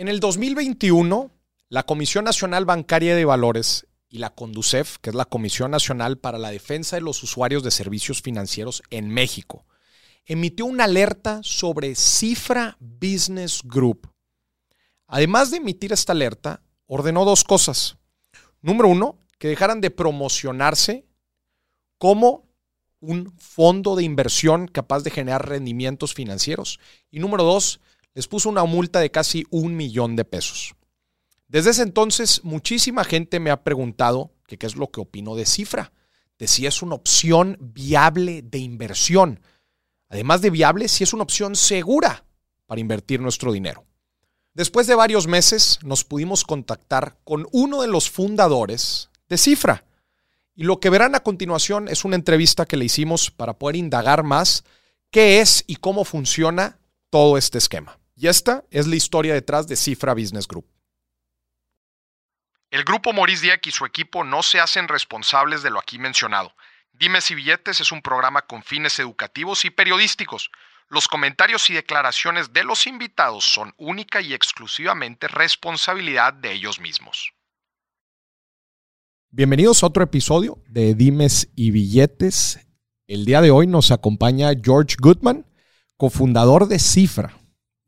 [0.00, 1.30] En el 2021,
[1.68, 6.38] la Comisión Nacional Bancaria de Valores y la CONDUCEF, que es la Comisión Nacional para
[6.38, 9.66] la Defensa de los Usuarios de Servicios Financieros en México,
[10.24, 14.10] emitió una alerta sobre Cifra Business Group.
[15.06, 17.98] Además de emitir esta alerta, ordenó dos cosas.
[18.62, 21.04] Número uno, que dejaran de promocionarse
[21.98, 22.48] como
[23.00, 26.80] un fondo de inversión capaz de generar rendimientos financieros.
[27.10, 27.80] Y número dos,
[28.14, 30.74] les puso una multa de casi un millón de pesos.
[31.48, 35.92] Desde ese entonces, muchísima gente me ha preguntado qué es lo que opino de cifra,
[36.38, 39.40] de si es una opción viable de inversión.
[40.08, 42.24] Además de viable, si es una opción segura
[42.66, 43.84] para invertir nuestro dinero.
[44.54, 49.84] Después de varios meses, nos pudimos contactar con uno de los fundadores de Cifra.
[50.56, 54.24] Y lo que verán a continuación es una entrevista que le hicimos para poder indagar
[54.24, 54.64] más
[55.10, 56.78] qué es y cómo funciona
[57.10, 57.98] todo este esquema.
[58.20, 60.66] Y esta es la historia detrás de Cifra Business Group.
[62.70, 66.52] El grupo Maurice Dieck y su equipo no se hacen responsables de lo aquí mencionado.
[66.92, 70.50] Dimes y Billetes es un programa con fines educativos y periodísticos.
[70.90, 77.32] Los comentarios y declaraciones de los invitados son única y exclusivamente responsabilidad de ellos mismos.
[79.30, 82.60] Bienvenidos a otro episodio de Dimes y Billetes.
[83.06, 85.46] El día de hoy nos acompaña George Goodman,
[85.96, 87.39] cofundador de Cifra.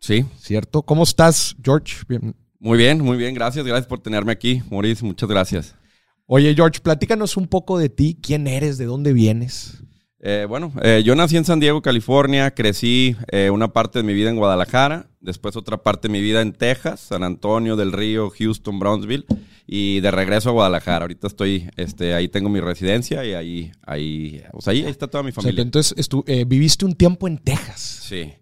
[0.03, 0.25] Sí.
[0.37, 0.83] ¿Cierto?
[0.83, 1.99] ¿Cómo estás, George?
[2.09, 2.35] Bien.
[2.59, 3.35] Muy bien, muy bien.
[3.35, 4.61] Gracias, gracias por tenerme aquí.
[4.69, 5.77] Maurice, muchas gracias.
[6.27, 8.19] Oye, George, platícanos un poco de ti.
[8.21, 8.79] ¿Quién eres?
[8.79, 9.81] ¿De dónde vienes?
[10.19, 12.53] Eh, bueno, eh, yo nací en San Diego, California.
[12.53, 16.43] Crecí eh, una parte de mi vida en Guadalajara, después otra parte de mi vida
[16.43, 19.25] en Texas, San Antonio del Río, Houston, Brownsville
[19.69, 21.05] y de regreso a Guadalajara.
[21.05, 25.31] Ahorita estoy, este, ahí tengo mi residencia y ahí, ahí, pues ahí, está toda mi
[25.31, 25.63] familia.
[25.63, 25.95] entonces,
[26.47, 28.01] viviste un tiempo en Texas.
[28.03, 28.33] Sí.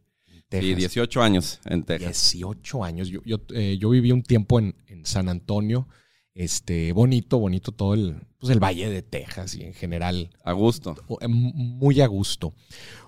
[0.51, 2.33] Sí, 18 años en Texas.
[2.33, 3.09] 18 años.
[3.09, 5.89] Yo, yo, eh, yo viví un tiempo en, San Antonio.
[6.34, 10.31] Este, bonito, bonito todo el, pues el Valle de Texas y en general.
[10.45, 10.97] A gusto.
[11.21, 12.53] Em, muy a gusto.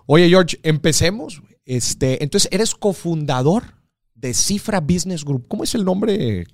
[0.07, 1.43] Oye, George, empecemos.
[1.65, 3.65] Este, entonces, eres cofundador
[4.15, 5.49] de Cifra Business Group.
[5.49, 6.47] ¿Cómo es el nombre?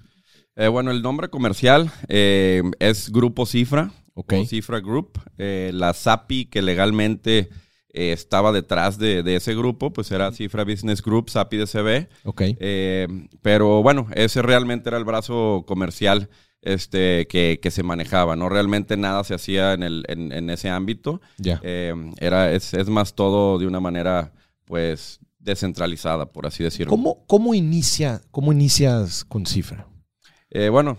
[0.56, 3.93] Eh, bueno, el nombre comercial eh, es Grupo Cifra.
[4.15, 5.20] O Cifra Group.
[5.37, 7.50] la SAPI que legalmente
[7.91, 12.09] eh, estaba detrás de, ese grupo, pues era Cifra Business Group, SAPI DCB.
[12.25, 12.43] Ok.
[12.59, 13.09] Eh,
[13.41, 16.28] pero bueno, ese realmente era el brazo comercial
[16.60, 18.50] este, que, se manejaba, ¿no?
[18.50, 21.22] Realmente nada se hacía en, el, en, ese ámbito.
[21.38, 21.60] Ya.
[21.62, 24.32] Eh, era, es, más todo de una manera,
[24.66, 26.91] pues, descentralizada, por así decirlo.
[26.91, 29.87] ¿Cómo, cómo, inicia, cómo inicias con Cifra?
[30.70, 30.99] bueno,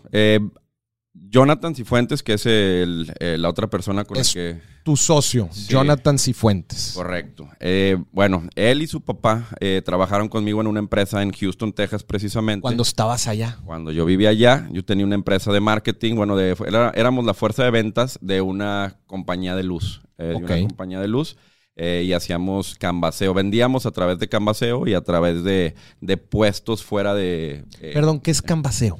[1.14, 4.62] Jonathan Cifuentes, que es la otra persona con la que...
[4.84, 6.94] Tu socio, Jonathan Cifuentes.
[6.96, 7.48] Correcto.
[7.60, 12.04] Eh, bueno, él y su papá eh, trabajaron conmigo en una empresa en Houston, Texas,
[12.04, 12.62] precisamente.
[12.62, 13.60] Cuando estabas allá.
[13.66, 16.56] Cuando yo vivía allá, yo tenía una empresa de marketing, bueno, de,
[16.96, 20.02] éramos la fuerza de ventas de una compañía de luz.
[20.18, 21.38] Eh, de una compañía de luz.
[21.76, 23.34] y hacíamos canvaseo.
[23.34, 27.66] Vendíamos a través de canvaseo y a través de, de puestos fuera de...
[27.94, 28.98] Perdón, ¿qué es canvaseo?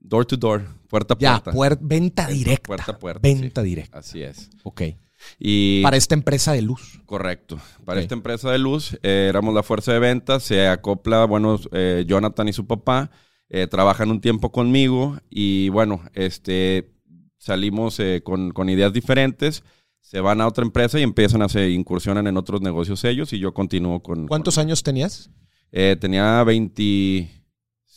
[0.00, 1.80] Door to door, puerta a puerta.
[1.80, 2.66] Ya, venta directa.
[2.66, 3.20] Puerta a puerta.
[3.22, 3.98] Venta directa.
[3.98, 4.50] Así es.
[4.62, 4.82] Ok.
[5.38, 7.00] Y, para esta empresa de luz.
[7.06, 7.58] Correcto.
[7.86, 10.42] Para esta empresa de luz eh, éramos la fuerza de ventas.
[10.42, 13.10] Se acopla, bueno, eh, Jonathan y su papá
[13.48, 16.92] eh, trabajan un tiempo conmigo y bueno, este,
[17.38, 19.64] salimos con, con, ideas diferentes.
[20.00, 23.38] Se van a otra empresa y empiezan a se incursionan en otros negocios ellos y
[23.38, 24.26] yo continúo con...
[24.26, 25.30] ¿Cuántos años tenías?
[25.70, 27.41] tenía 20...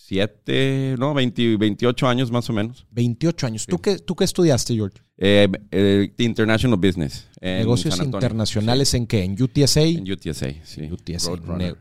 [0.07, 2.85] Siete, no, 20, 28 años más o menos.
[2.91, 3.65] 28 años.
[3.65, 4.99] ¿Tú, qué, ¿Tú qué estudiaste, George?
[5.17, 7.27] Eh, eh, International Business.
[7.41, 9.23] ¿Negocios internacionales en qué?
[9.23, 9.81] ¿En UTSA?
[9.81, 10.91] En UTSA, sí.
[10.91, 11.31] UTSA.
[11.31, 11.77] Roadrunner.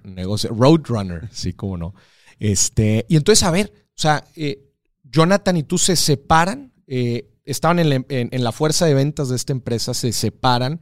[0.49, 1.95] Roadrunner, sí, cómo no.
[2.39, 4.71] Este, y entonces, a ver, o sea, eh,
[5.03, 9.93] Jonathan y tú se separan, estaban en en la, fuerza de ventas de esta empresa,
[9.93, 10.81] se separan.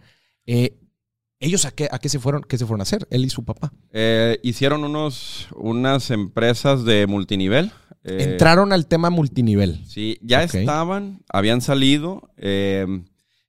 [1.42, 3.08] ¿Ellos a qué, a qué se fueron, qué se fueron a hacer?
[3.10, 3.72] Él y su papá.
[3.90, 7.72] Eh, hicieron unos, unas empresas de multinivel.
[8.04, 9.84] Eh, Entraron al tema multinivel.
[9.88, 12.30] Sí, ya estaban, habían salido.
[12.36, 12.86] Eh,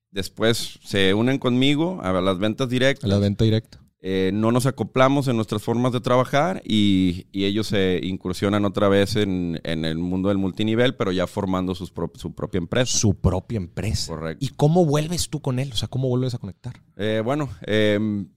[0.09, 3.05] después se unen conmigo a las ventas directas.
[3.05, 3.82] A la venta directa.
[4.05, 9.15] Eh, no nos acoplamos en nuestras formas de trabajar y, ellos se incursionan otra vez
[9.15, 12.97] en, el mundo del multinivel, pero ya formando su propia empresa.
[12.97, 14.11] Su propia empresa.
[14.11, 14.45] Correcto.
[14.45, 15.71] ¿Y cómo vuelves tú con él?
[15.71, 16.73] O sea, ¿cómo vuelves a conectar?
[16.97, 18.27] Eh, bueno, em,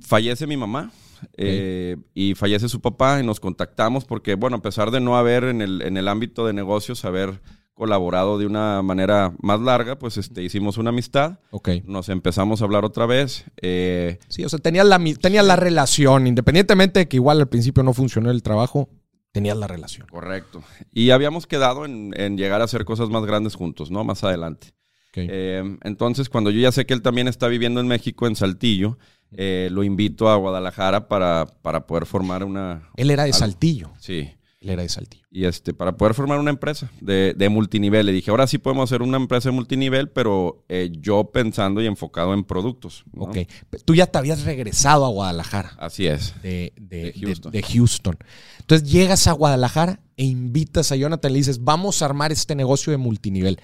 [0.00, 0.90] fallece mi mamá.
[1.36, 5.44] Eh, y fallece su papá y nos contactamos porque, bueno, a pesar de no haber
[5.44, 7.42] en el, en el ámbito de negocios, haber
[7.78, 11.38] colaborado de una manera más larga, pues este, hicimos una amistad.
[11.50, 11.70] Ok.
[11.84, 13.44] Nos empezamos a hablar otra vez.
[13.62, 17.84] Eh, sí, o sea, tenía la, tenía la relación, independientemente de que igual al principio
[17.84, 18.90] no funcionó el trabajo,
[19.30, 20.08] tenías la relación.
[20.08, 20.62] Correcto.
[20.92, 24.04] Y habíamos quedado en, llegar a hacer cosas más grandes juntos, ¿no?
[24.04, 24.74] Más adelante.
[25.14, 28.98] Eh, entonces, cuando yo ya sé que él también está viviendo en México, en Saltillo,
[29.32, 32.88] eh, lo invito a Guadalajara para, para poder formar una...
[32.96, 33.90] Él era de Saltillo.
[33.98, 34.30] Sí.
[34.60, 35.24] Él era de Saltillo.
[35.30, 38.06] Y este, para poder formar una empresa de, de multinivel.
[38.06, 41.86] Le dije, ahora sí podemos hacer una empresa de multinivel, pero eh, yo pensando y
[41.86, 43.04] enfocado en productos.
[43.16, 43.38] Ok.
[43.84, 45.76] Tú ya te habías regresado a Guadalajara.
[45.78, 46.34] Así es.
[46.42, 46.72] De,
[47.20, 47.52] Houston.
[47.52, 48.18] de, Houston.
[48.58, 52.56] Entonces llegas a Guadalajara e invitas a Jonathan y le dices, vamos a armar este
[52.56, 53.60] negocio de multinivel.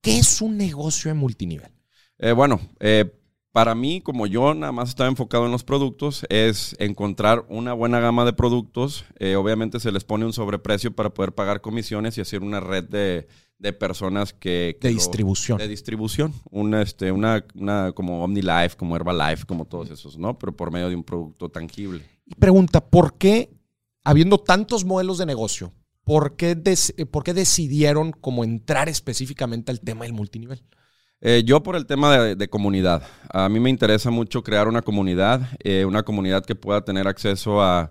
[0.00, 1.70] ¿Qué es un negocio de multinivel?
[2.18, 3.10] Eh, bueno, eh,
[3.54, 8.00] para mí, como yo nada más estaba enfocado en los productos, es encontrar una buena
[8.00, 9.04] gama de productos.
[9.20, 12.82] Eh, obviamente se les pone un sobreprecio para poder pagar comisiones y hacer una red
[12.82, 14.76] de, personas que...
[14.80, 15.58] de distribución.
[15.58, 16.32] De distribución.
[16.50, 20.36] Una, este, una, una como OmniLife, como Herbalife, como todos esos, ¿no?
[20.36, 22.04] Pero por medio de un producto tangible.
[22.26, 23.50] Y pregunta, ¿por qué,
[24.02, 25.72] habiendo tantos modelos de negocio,
[26.02, 26.56] ¿por qué,
[27.08, 30.64] ¿por qué decidieron como entrar específicamente al tema del multinivel?
[31.26, 33.02] Eh, yo por el tema de, comunidad.
[33.30, 37.62] A mí me interesa mucho crear una comunidad, eh, una comunidad que pueda tener acceso
[37.62, 37.90] a,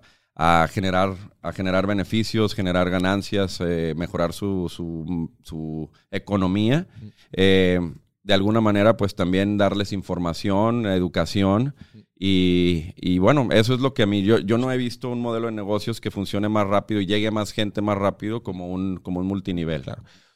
[0.69, 6.85] generar, a generar beneficios, generar ganancias, eh, mejorar su, su, economía.
[7.31, 11.73] de alguna manera, pues también darles información, educación.
[12.15, 15.21] Y, y, bueno, eso es lo que a mí, yo, yo no he visto un
[15.21, 18.67] modelo de negocios que funcione más rápido y llegue a más gente más rápido como
[18.67, 19.83] un, como un multinivel.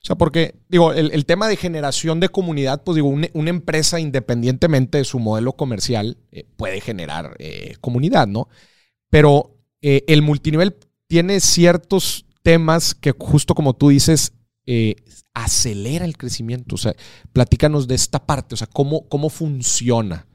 [0.02, 5.00] O sea, porque, digo, el, tema de generación de comunidad, pues digo, una, empresa independientemente
[5.00, 8.48] de su modelo comercial eh, puede generar eh, comunidad, ¿no?
[9.10, 10.78] Pero eh, el multinivel
[11.08, 14.34] tiene ciertos temas que justo como tú dices,
[15.34, 16.76] acelera el crecimiento.
[16.76, 16.94] O sea,
[17.34, 20.28] platícanos de esta parte, o sea, cómo, cómo funciona.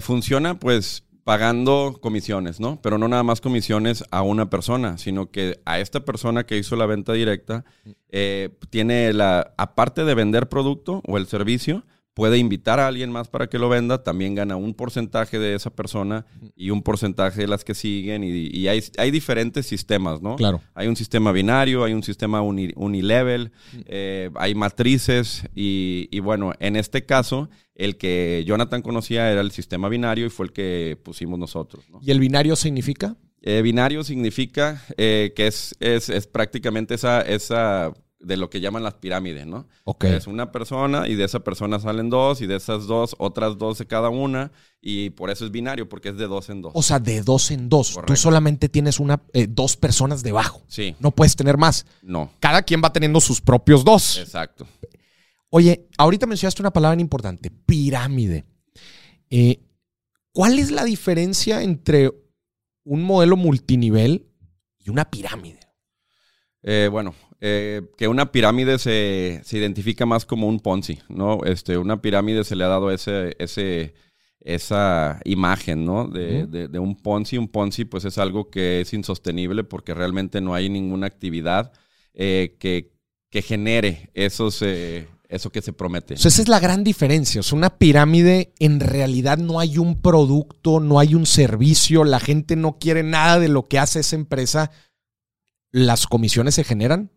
[0.00, 2.80] funciona, pues, pagando comisiones, ¿no?
[2.82, 6.76] Pero no nada más comisiones a una persona, sino que a esta persona que hizo
[6.76, 7.64] la venta directa,
[8.10, 11.84] eh, tiene la, aparte de vender producto o el servicio,
[12.14, 15.70] puede invitar a alguien más para que lo venda, también gana un porcentaje de esa
[15.70, 20.36] persona y un porcentaje de las que siguen y, hay, hay, diferentes sistemas, ¿no?
[20.36, 20.60] Claro.
[20.74, 23.52] Hay un sistema binario, hay un sistema unilevel,
[23.86, 27.48] eh, hay matrices y, y, bueno, en este caso
[27.84, 31.84] el que Jonathan conocía era el sistema binario y fue el que pusimos nosotros.
[32.00, 33.16] ¿Y el binario significa?
[33.40, 38.84] Eh, binario significa eh, que es, es, es, prácticamente esa, esa de lo que llaman
[38.84, 39.66] las pirámides, ¿no?
[39.82, 40.04] Ok.
[40.04, 43.78] Es una persona y de esa persona salen dos y de esas dos otras dos
[43.78, 46.72] de cada una y por eso es binario, porque es de dos en dos.
[46.76, 47.98] O sea, de dos en dos.
[48.06, 50.62] Tú solamente tienes una, eh, dos personas debajo.
[50.68, 50.94] Sí.
[51.00, 51.84] No puedes tener más.
[52.00, 52.30] No.
[52.38, 54.18] Cada quien va teniendo sus propios dos.
[54.18, 54.68] Exacto.
[55.54, 58.46] Oye, ahorita mencionaste una palabra importante, pirámide.
[59.28, 59.60] Eh,
[60.32, 62.10] ¿Cuál es la diferencia entre
[62.84, 64.24] un modelo multinivel
[64.78, 65.60] y una pirámide?
[66.62, 71.44] Eh, bueno, eh, que una pirámide se, identifica más como un Ponzi, ¿no?
[71.44, 73.92] Este, una pirámide se le ha dado ese, ese,
[74.40, 76.08] esa imagen, ¿no?
[76.08, 77.36] De, de, un Ponzi.
[77.36, 81.74] Un Ponzi, pues es algo que es insostenible porque realmente no hay ninguna actividad
[82.14, 82.94] que,
[83.28, 84.62] que genere esos,
[85.32, 86.14] eso que se promete.
[86.14, 87.40] esa es la gran diferencia.
[87.40, 92.54] O una pirámide en realidad no hay un producto, no hay un servicio, la gente
[92.54, 94.70] no quiere nada de lo que hace esa empresa.
[95.70, 97.10] ¿Las comisiones se generan?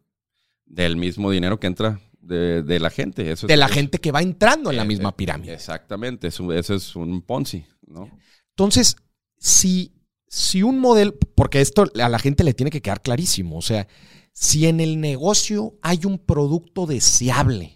[0.65, 3.31] Del mismo dinero que entra de, la gente.
[3.31, 5.53] Eso de la gente que va entrando en la eh, misma eh, pirámide.
[5.53, 7.65] Exactamente, eso, es un Ponzi.
[7.85, 8.09] ¿no?
[8.51, 8.95] Entonces,
[9.37, 9.93] si,
[10.27, 13.87] si un modelo, porque esto a la gente le tiene que quedar clarísimo, o sea,
[14.31, 17.74] si en el negocio hay un producto deseable,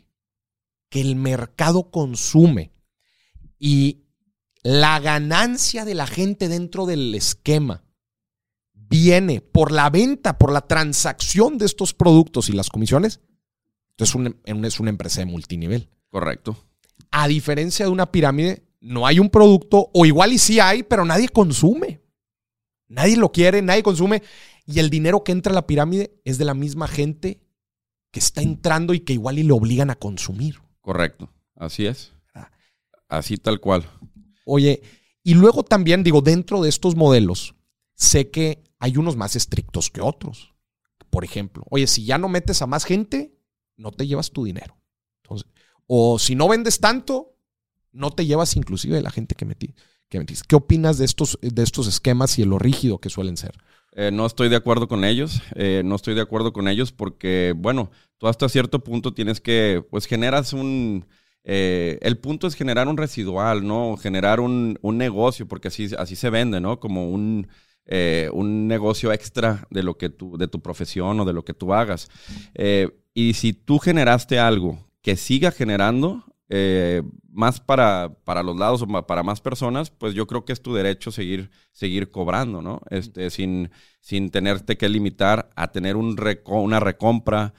[0.89, 2.71] que el mercado consume
[3.57, 4.03] y
[4.63, 7.83] la ganancia de la gente dentro del esquema
[8.73, 13.21] viene por la venta, por la transacción de estos productos y las comisiones,
[13.91, 15.89] entonces es una empresa de multinivel.
[16.09, 16.57] Correcto.
[17.11, 21.05] A diferencia de una pirámide, no hay un producto, o igual y sí hay, pero
[21.05, 22.01] nadie consume.
[22.87, 24.23] Nadie lo quiere, nadie consume.
[24.65, 27.41] Y el dinero que entra a la pirámide es de la misma gente
[28.11, 30.59] que está entrando y que igual y le obligan a consumir.
[30.89, 32.13] Correcto, así es.
[33.07, 33.87] Así tal cual.
[34.43, 34.81] Oye,
[35.21, 37.53] y luego también digo, dentro de estos modelos,
[37.93, 40.55] sé que hay unos más estrictos que otros.
[41.11, 43.37] Por ejemplo, oye, si ya no metes a más gente,
[43.77, 44.79] no te llevas tu dinero.
[45.21, 45.47] Entonces,
[45.85, 47.35] o si no vendes tanto,
[47.91, 49.75] no te llevas inclusive la gente que metí.
[50.09, 50.45] Que metiste.
[50.47, 53.55] ¿Qué opinas de estos, de estos esquemas y de lo rígido que suelen ser?
[53.93, 55.41] Eh, no estoy de acuerdo con ellos.
[55.55, 59.83] Eh, no estoy de acuerdo con ellos porque, bueno, tú hasta cierto punto tienes que,
[59.89, 61.05] pues generas un...
[61.43, 63.97] Eh, el punto es generar un residual, ¿no?
[63.97, 66.79] Generar un, negocio, porque así, así se vende, ¿no?
[66.79, 67.47] Como un,
[68.33, 71.73] un negocio extra de lo que tú, de tu profesión o de lo que tú
[71.73, 72.09] hagas.
[73.13, 78.87] Y si tú generaste algo que siga generando, eh, más para, para, los lados o
[79.05, 82.81] para más personas, pues yo creo que es tu derecho seguir, seguir cobrando, ¿no?
[82.89, 87.53] Este, sin, sin tenerte que limitar a tener un una recompra,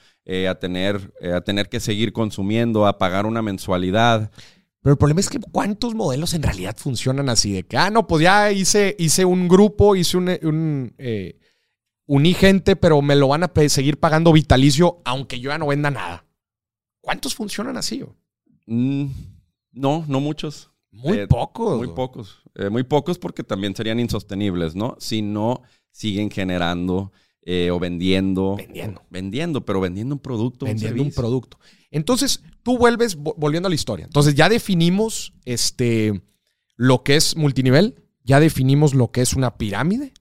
[0.48, 4.30] a, tener, a tener que seguir consumiendo, a pagar una mensualidad.
[4.82, 8.06] Pero el problema es que cuántos modelos en realidad funcionan así, de que, ah, no,
[8.06, 11.38] pues ya hice, hice un grupo, hice un, un eh,
[12.06, 15.90] uní gente, pero me lo van a seguir pagando vitalicio, aunque yo ya no venda
[15.90, 16.24] nada.
[17.02, 18.02] ¿Cuántos funcionan así?
[18.70, 19.06] Mm,
[19.72, 20.70] no, no muchos.
[20.92, 21.78] Muy eh, pocos.
[21.78, 22.38] Muy pocos.
[22.54, 24.96] Eh, muy pocos porque también serían insostenibles, ¿no?
[25.00, 27.12] Si no siguen generando
[27.72, 28.54] o vendiendo.
[28.56, 29.02] Vendiendo.
[29.10, 30.66] Vendiendo, pero vendiendo un producto.
[30.66, 31.58] Vendiendo un producto.
[31.90, 34.04] Entonces, tú vuelves, volviendo a la historia.
[34.04, 36.22] Entonces, ya definimos este,
[36.76, 40.12] lo que es multinivel, ya definimos lo que es una pirámide,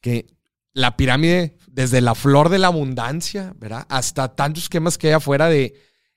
[0.00, 0.26] que
[0.72, 3.86] la pirámide, desde la flor de la abundancia, ¿verdad?
[3.88, 5.74] Hasta tantos esquemas que hay afuera de,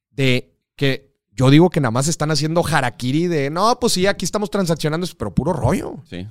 [0.10, 4.26] de que yo digo que nada más están haciendo harakiri de, no, pues sí, aquí
[4.26, 5.98] estamos transaccionando, pero puro rollo.
[6.10, 6.28] Sí,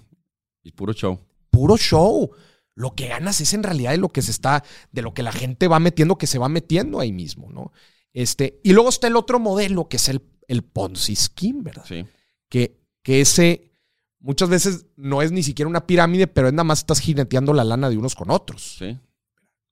[0.63, 1.21] y puro show.
[1.51, 2.31] Puro show.
[2.75, 5.31] Lo que ganas es en realidad de lo que se está, de lo que la
[5.31, 7.73] gente va metiendo, que se va metiendo ahí mismo, ¿no?
[8.13, 11.85] Este, y luego está el otro modelo, que es el, el Ponzi Scheme, ¿verdad?
[11.87, 12.05] Sí.
[12.49, 13.71] Que, que ese
[14.25, 17.63] muchas veces no es ni siquiera una pirámide, pero es nada más estás jineteando la
[17.63, 18.77] lana de unos con otros.
[18.79, 18.99] Sí.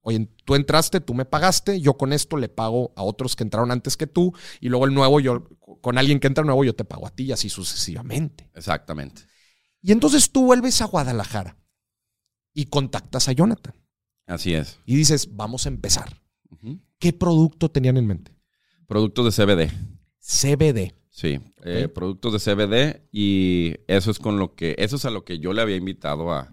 [0.03, 3.71] Oye, tú entraste, tú me pagaste, yo con esto le pago a otros que entraron
[3.71, 5.49] antes que tú, y luego el nuevo, yo,
[5.81, 8.51] con alguien que entra nuevo, yo te pago a ti, y así sucesivamente.
[8.55, 9.23] Exactamente.
[9.81, 11.57] Y entonces tú vuelves a Guadalajara
[12.53, 13.75] y contactas a Jonathan.
[14.27, 14.79] Así es.
[14.87, 16.21] Y dices, vamos a empezar.
[16.99, 18.37] ¿Qué producto tenían en mente?
[18.87, 19.73] Productos de CBD.
[20.21, 20.95] CBD.
[21.11, 25.25] Sí, eh, productos de CBD y eso es con lo que, eso es a lo
[25.25, 26.53] que yo le había invitado a,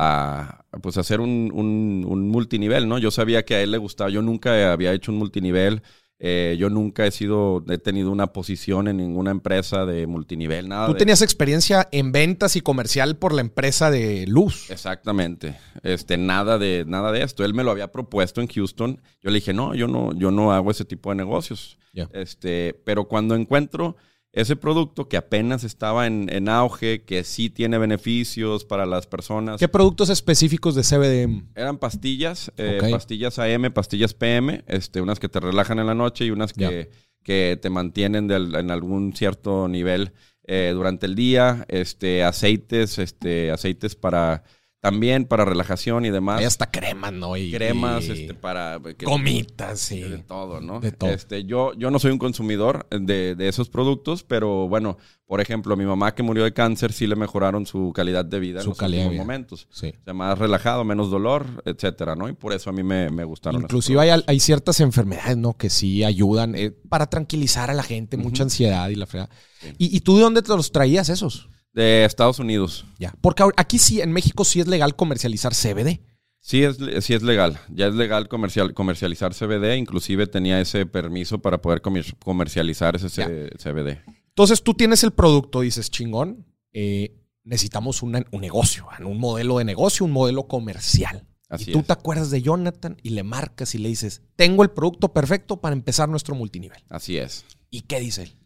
[0.00, 2.98] a pues hacer un, un, multinivel, ¿no?
[2.98, 5.82] Yo sabía que a él le gustaba, yo nunca había hecho un multinivel,
[6.20, 10.86] eh, yo nunca he sido, he tenido una posición en ninguna empresa de multinivel, nada.
[10.86, 14.70] Tú tenías experiencia en ventas y comercial por la empresa de luz.
[14.70, 15.56] Exactamente.
[15.82, 17.44] Este, nada de, nada de esto.
[17.44, 19.00] Él me lo había propuesto en Houston.
[19.20, 21.76] Yo le dije, no, yo no, yo no hago ese tipo de negocios.
[22.12, 23.96] Este, pero cuando encuentro
[24.32, 29.58] ese producto que apenas estaba en, auge, que sí tiene beneficios para las personas.
[29.58, 31.42] ¿Qué productos específicos de CBD?
[31.54, 36.26] Eran pastillas, eh, pastillas AM, pastillas PM, este, unas que te relajan en la noche
[36.26, 36.90] y unas que,
[37.22, 40.12] que te mantienen en algún cierto nivel
[40.50, 44.44] eh, durante el día, este, aceites, este, aceites para
[44.80, 46.38] también para relajación y demás.
[46.38, 47.36] Hay hasta cremas, ¿no?
[47.36, 48.80] Y, cremas, este, para...
[49.04, 50.00] Comitas, sí.
[50.00, 50.78] De todo, ¿no?
[50.78, 51.10] De todo.
[51.10, 55.76] Este, yo, yo no soy un consumidor de, esos productos, pero bueno, por ejemplo, a
[55.76, 59.06] mi mamá que murió de cáncer sí le mejoraron su calidad de vida su en
[59.06, 59.66] los momentos.
[59.70, 59.92] Sí.
[60.00, 62.28] O sea, más relajado, menos dolor, etcétera, ¿no?
[62.28, 63.62] Y por eso a mí me, me gustaron.
[63.62, 65.56] Inclusive hay, hay, ciertas enfermedades, ¿no?
[65.56, 69.28] Que sí ayudan eh, para tranquilizar a la gente, mucha ansiedad y la fea.
[69.76, 71.48] ¿Y, ¿Y tú de dónde te los traías esos?
[71.78, 72.84] De Estados Unidos.
[72.98, 73.14] Ya.
[73.20, 76.00] Porque aquí sí, en México sí es legal comercializar CBD.
[76.40, 77.60] Sí es, sí es legal.
[77.72, 79.76] Ya es legal comercial, comercializar CBD.
[79.76, 81.80] Inclusive tenía ese permiso para poder
[82.18, 84.02] comercializar ese CBD.
[84.30, 90.04] Entonces tú tienes el producto, dices, chingón, eh, necesitamos un negocio, un modelo de negocio,
[90.04, 91.28] un modelo comercial.
[91.48, 94.70] Así y tú te acuerdas de Jonathan y le marcas y le dices, tengo el
[94.70, 96.82] producto perfecto para empezar nuestro multinivel.
[96.88, 97.44] Así es.
[97.70, 98.37] ¿Y qué dice él?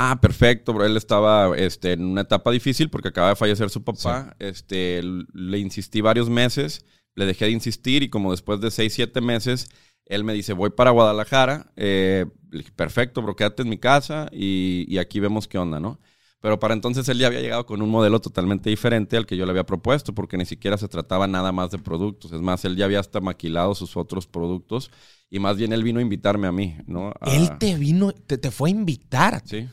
[0.00, 0.86] Ah, perfecto, bro.
[0.86, 4.36] Él estaba este, en una etapa difícil porque acaba de fallecer su papá.
[4.38, 6.86] Este, le insistí varios meses,
[7.16, 9.68] le dejé de insistir y como después de seis, siete meses,
[10.04, 11.72] él me dice, voy para Guadalajara.
[11.74, 15.80] Eh, le dije, perfecto, bro, quédate en mi casa y, y, aquí vemos qué onda,
[15.80, 15.98] ¿no?
[16.40, 19.46] Pero para entonces él ya había llegado con un modelo totalmente diferente al que yo
[19.46, 22.30] le había propuesto, porque ni siquiera se trataba nada más de productos.
[22.30, 24.92] Es más, él ya había hasta maquilado sus otros productos
[25.28, 27.12] y más bien él vino a invitarme a mí, ¿no?
[27.26, 29.42] Él te vino, te, te, fue a invitar.
[29.44, 29.66] Sí.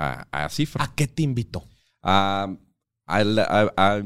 [0.00, 0.84] A, a cifra.
[0.84, 1.64] ¿A qué te invitó?
[2.02, 2.48] A,
[3.06, 4.02] a,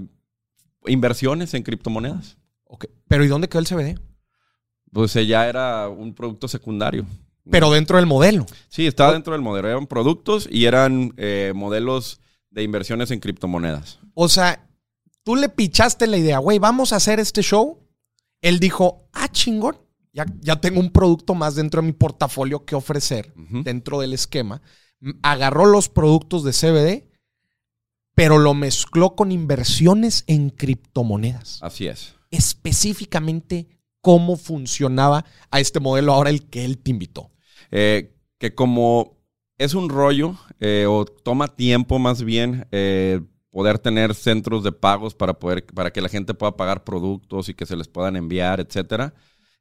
[0.87, 2.37] inversiones en criptomonedas.
[2.65, 2.91] Okay.
[3.07, 4.01] Pero ¿y dónde quedó el CBD?
[4.93, 7.07] Pues ya era un producto secundario.
[7.51, 8.47] Pero dentro del modelo.
[8.69, 9.69] Sí, estaba dentro del modelo.
[9.69, 12.21] Eran productos y eran eh, modelos
[12.51, 13.99] de inversiones en criptomonedas.
[14.15, 14.67] O sea,
[15.23, 17.87] tú le pichaste la idea, güey, vamos a hacer este show.
[18.41, 19.77] Él dijo, ah, chingón
[20.41, 23.35] ya, tengo un producto más dentro de mi portafolio que ofrecer
[23.65, 24.63] dentro del esquema.
[25.23, 27.09] Agarró los productos de CBD,
[28.15, 31.59] pero lo mezcló con inversiones en criptomonedas.
[31.63, 32.15] Así es.
[32.31, 33.69] Específicamente,
[34.01, 37.31] cómo funcionaba a este modelo ahora el que él te invitó.
[37.71, 39.17] Eh, que como
[39.59, 43.21] es un rollo, eh, o toma tiempo más bien, eh,
[43.51, 47.55] poder tener centros de pagos para poder para que la gente pueda pagar productos y
[47.55, 49.15] que se les puedan enviar, etcétera.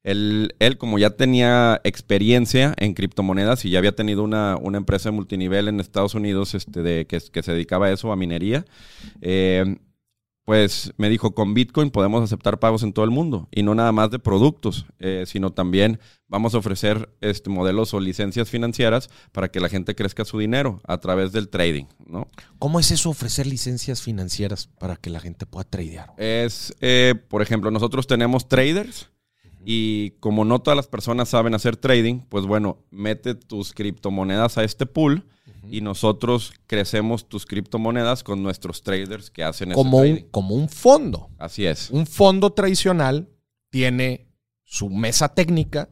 [0.04, 5.10] Él, él, como ya tenía experiencia en criptomonedas y ya había tenido una, una empresa
[5.10, 8.66] de multinivel en Estados Unidos este, de, que, que se dedicaba a eso, a minería,
[9.22, 9.78] eh,
[10.46, 13.92] pues me dijo, con Bitcoin podemos aceptar pagos en todo el mundo y no nada
[13.94, 19.50] más de productos, eh, sino también vamos a ofrecer este, modelos o licencias financieras para
[19.50, 22.28] que la gente crezca su dinero a través del trading, ¿no?
[22.60, 26.14] ¿Cómo es eso ofrecer licencias financieras para que la gente pueda tradear?
[26.18, 29.13] Es, eh, por ejemplo, nosotros tenemos traders
[29.66, 34.64] y como no todas las personas saben hacer trading, pues bueno, mete tus criptomonedas a
[34.64, 35.26] este pool
[35.70, 40.70] y nosotros crecemos tus criptomonedas con nuestros traders que hacen como ese un, como un
[40.70, 41.30] fondo.
[41.38, 41.90] Así es.
[41.90, 43.30] Un fondo tradicional
[43.70, 44.28] tiene
[44.64, 45.90] su mesa técnica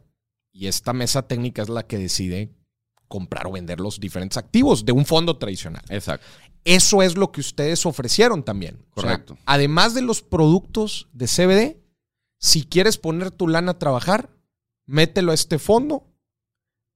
[0.51, 2.53] y esta mesa técnica es la que decide
[3.07, 5.83] comprar o vender los diferentes activos de un fondo tradicional.
[5.89, 6.25] Exacto.
[6.63, 8.85] Eso es lo que ustedes ofrecieron también.
[8.91, 9.37] Correcto.
[9.45, 11.80] además de los productos de CBD,
[12.41, 14.29] si quieres poner tu lana a trabajar,
[14.85, 16.07] mételo a este fondo.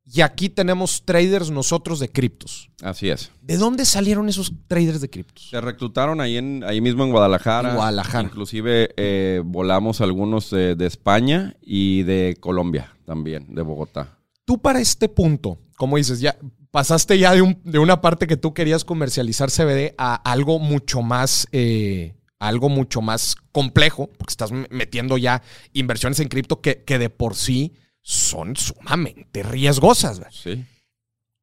[0.08, 2.70] Y aquí tenemos traders nosotros de criptos.
[2.84, 3.32] Así es.
[3.42, 5.50] ¿De dónde salieron esos traders de criptos?
[5.50, 7.70] Se reclutaron ahí, en, ahí mismo en Guadalajara.
[7.70, 8.28] En Guadalajara.
[8.28, 14.20] Inclusive eh, volamos algunos de, de España y de Colombia también, de Bogotá.
[14.46, 16.36] Tú para este punto, como dices, ya
[16.70, 21.02] pasaste ya de, un- de una parte que tú querías comercializar CBD a algo mucho
[21.02, 25.42] más, eh, algo mucho más complejo, porque estás metiendo ya
[25.74, 30.22] inversiones en cripto que, que de por sí son sumamente riesgosas.
[30.32, 30.63] Sí.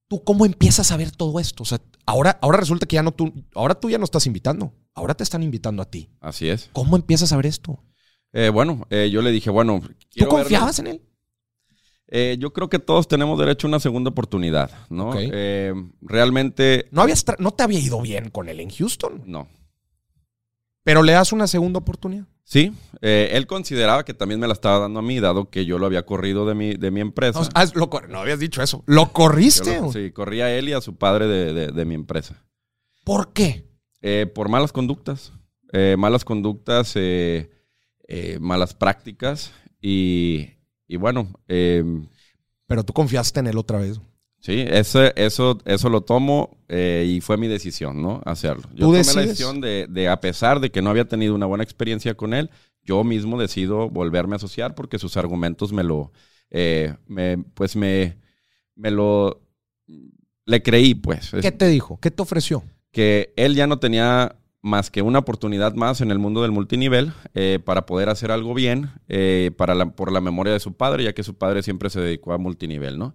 [0.09, 1.63] ¿Tú cómo empiezas a ver todo esto?
[1.63, 4.75] O sea, ahora, ahora resulta que ya no tú, ahora tú ya no estás invitando,
[4.95, 6.11] ahora te están invitando a ti.
[6.21, 6.69] Así es.
[6.73, 7.83] ¿Cómo empiezas a ver esto?
[8.35, 10.29] Eh, bueno, eh, yo le dije, bueno, ¿Tú verlo.
[10.29, 11.03] confiabas en él?
[12.09, 15.15] Eh, yo creo que todos tenemos derecho a una segunda oportunidad, ¿no?
[15.17, 15.73] Eh,
[16.03, 19.49] realmente, No, habías no te había ido bien con él en Houston, no.
[20.85, 22.27] Pero le das una segunda oportunidad.
[22.45, 25.79] Sí, eh, él consideraba que también me la estaba dando a mí, dado que yo
[25.79, 27.41] lo había corrido de mi, de mi empresa.
[27.41, 28.83] No, ah, lo no habías dicho eso.
[28.87, 29.81] ¿Lo corriste?
[29.81, 32.45] lo- sí, corría a él y a su padre de, de- de mi empresa.
[33.05, 33.65] ¿Por qué?
[34.03, 35.33] Eh, por malas conductas.
[35.73, 37.49] Eh, malas conductas, eh,
[38.41, 40.51] malas prácticas y,
[40.87, 44.01] y bueno, Pero tú confiaste en él otra vez.
[44.43, 48.21] Sí, ese, eso, eso lo tomo eh, y fue mi decisión, ¿no?
[48.27, 48.65] Hacerlo.
[48.75, 49.17] Yo ¿Tú tomé decides?
[49.17, 52.35] la decisión de, de, a pesar de que no había tenido una buena experiencia con
[52.35, 52.51] él,
[52.83, 56.13] yo mismo decido volverme a asociar porque sus argumentos me lo,
[56.51, 58.19] eh, me, pues me,
[58.75, 59.41] me lo,
[60.45, 61.31] le creí, pues.
[61.41, 61.99] ¿Qué te dijo?
[62.03, 62.63] ¿Qué te ofreció?
[62.93, 67.13] que él ya no tenía más que una oportunidad más en el mundo del multinivel
[67.35, 71.03] eh, para poder hacer algo bien eh, para la, por la memoria de su padre,
[71.03, 73.15] ya que su padre siempre se dedicó a multinivel, ¿no?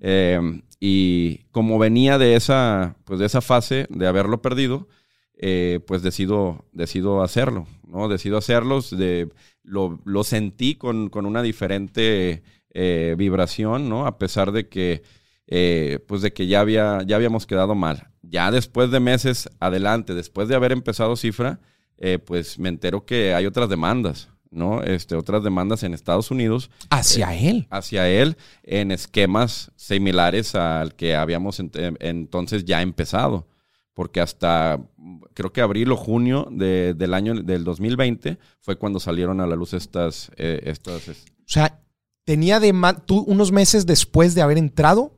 [0.00, 4.88] Eh, y como venía de esa, pues de esa fase de haberlo perdido,
[5.40, 8.08] eh, pues decido, decido hacerlo, ¿no?
[8.08, 8.80] Decido hacerlo,
[9.62, 14.06] lo, sentí con, con una diferente eh, vibración, ¿no?
[14.06, 15.02] A pesar de que,
[15.46, 18.08] eh, pues de que ya, había, ya habíamos quedado mal.
[18.22, 21.60] Ya después de meses adelante, después de haber empezado Cifra,
[22.26, 24.82] pues me entero que hay otras demandas, ¿no?
[24.82, 27.66] Este, otras demandas en Estados Unidos Hacia él.
[27.70, 33.46] hacia él en esquemas similares al que habíamos ent- em- entonces ya empezado.
[33.94, 34.80] Porque hasta
[35.34, 39.56] creo que abril o junio de- del año del 2020 fue cuando salieron a la
[39.56, 41.80] luz estas, eh, estas es- O sea,
[42.24, 43.04] tenía demandas.
[43.06, 45.17] Tú, unos meses después de haber entrado,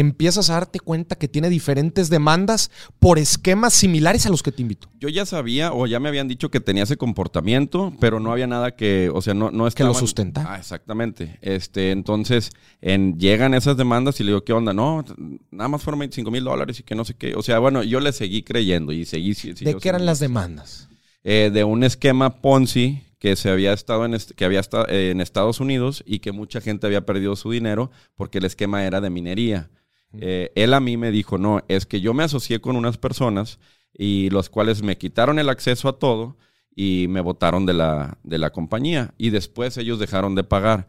[0.00, 4.62] empiezas a darte cuenta que tiene diferentes demandas por esquemas similares a los que te
[4.62, 4.88] invito.
[5.00, 8.46] Yo ya sabía o ya me habían dicho que tenía ese comportamiento, pero no había
[8.46, 10.54] nada que, o sea, no, no Que lo estaban- sustentara.
[10.54, 11.38] Ah, exactamente.
[11.42, 14.72] Este, entonces, en, llegan esas demandas y le digo, ¿qué onda?
[14.72, 15.04] No,
[15.50, 17.34] nada más fueron 25 mil dólares y que no sé qué.
[17.34, 19.34] O sea, bueno, yo le seguí creyendo y seguí.
[19.34, 20.88] sí- ¿De qué eran las demandas?
[21.24, 25.58] eh, de un esquema Ponzi que se había estado en que había estado en Estados
[25.60, 29.68] Unidos y que mucha gente había perdido su dinero porque el esquema era de minería.
[30.12, 33.58] Eh, él a mí me dijo, no, es que yo me asocié con unas personas
[33.92, 36.36] y los cuales me quitaron el acceso a todo
[36.74, 40.88] y me votaron de la, de la compañía y después ellos dejaron de pagar.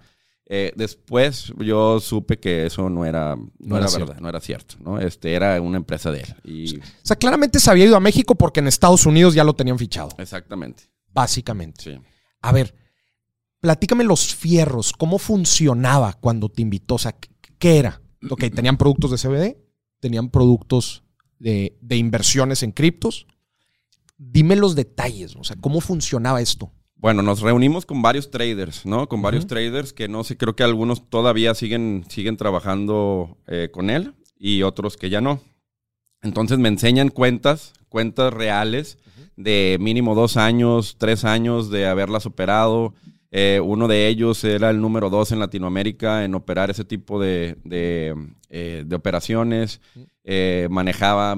[0.52, 4.40] Eh, después yo supe que eso no era, no No era era verdad, no era
[4.40, 5.00] cierto, ¿no?
[5.00, 6.36] Este era una empresa de él.
[6.44, 9.54] Y O sea, claramente se había ido a México porque en Estados Unidos ya lo
[9.54, 10.10] tenían fichado.
[10.18, 11.84] exactamente, Básicamente.
[11.84, 12.00] sí.
[12.42, 12.74] A ver,
[13.60, 17.30] platícame los fierros, cómo funcionaba cuando te invitó, o sea, ¿qué,
[17.60, 18.02] qué era?
[18.30, 19.58] Ok, tenían productos de CBD,
[20.00, 21.04] tenían productos
[21.40, 23.28] de, de inversiones en criptos.
[24.18, 26.72] Dime los detalles, o sea, cómo funcionaba esto.
[27.00, 29.08] Bueno, nos reunimos con varios traders, ¿no?
[29.08, 33.90] Con varios traders que no sé, creo que algunos todavía siguen, siguen trabajando eh, con
[33.90, 35.40] él y otros que ya no.
[36.22, 38.98] Entonces me enseñan cuentas, cuentas reales
[39.38, 42.94] de mínimo dos años, tres años de haberlas operado.
[43.32, 47.58] Eh, uno de ellos era el número dos en Latinoamérica en operar ese tipo de,
[47.64, 48.16] de,
[48.50, 49.82] eh, operaciones.
[50.24, 51.36] Eh, manejaba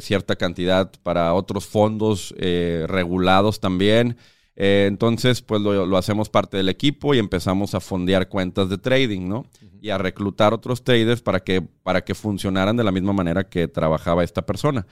[0.00, 4.16] cierta cantidad para otros fondos regulados también.
[4.56, 9.28] entonces, pues lo, lo, hacemos parte del equipo y empezamos a fondear cuentas de trading,
[9.28, 9.46] ¿no?
[9.80, 13.68] Y a reclutar otros traders para que, para que funcionaran de la misma manera que
[13.68, 14.86] trabajaba esta persona.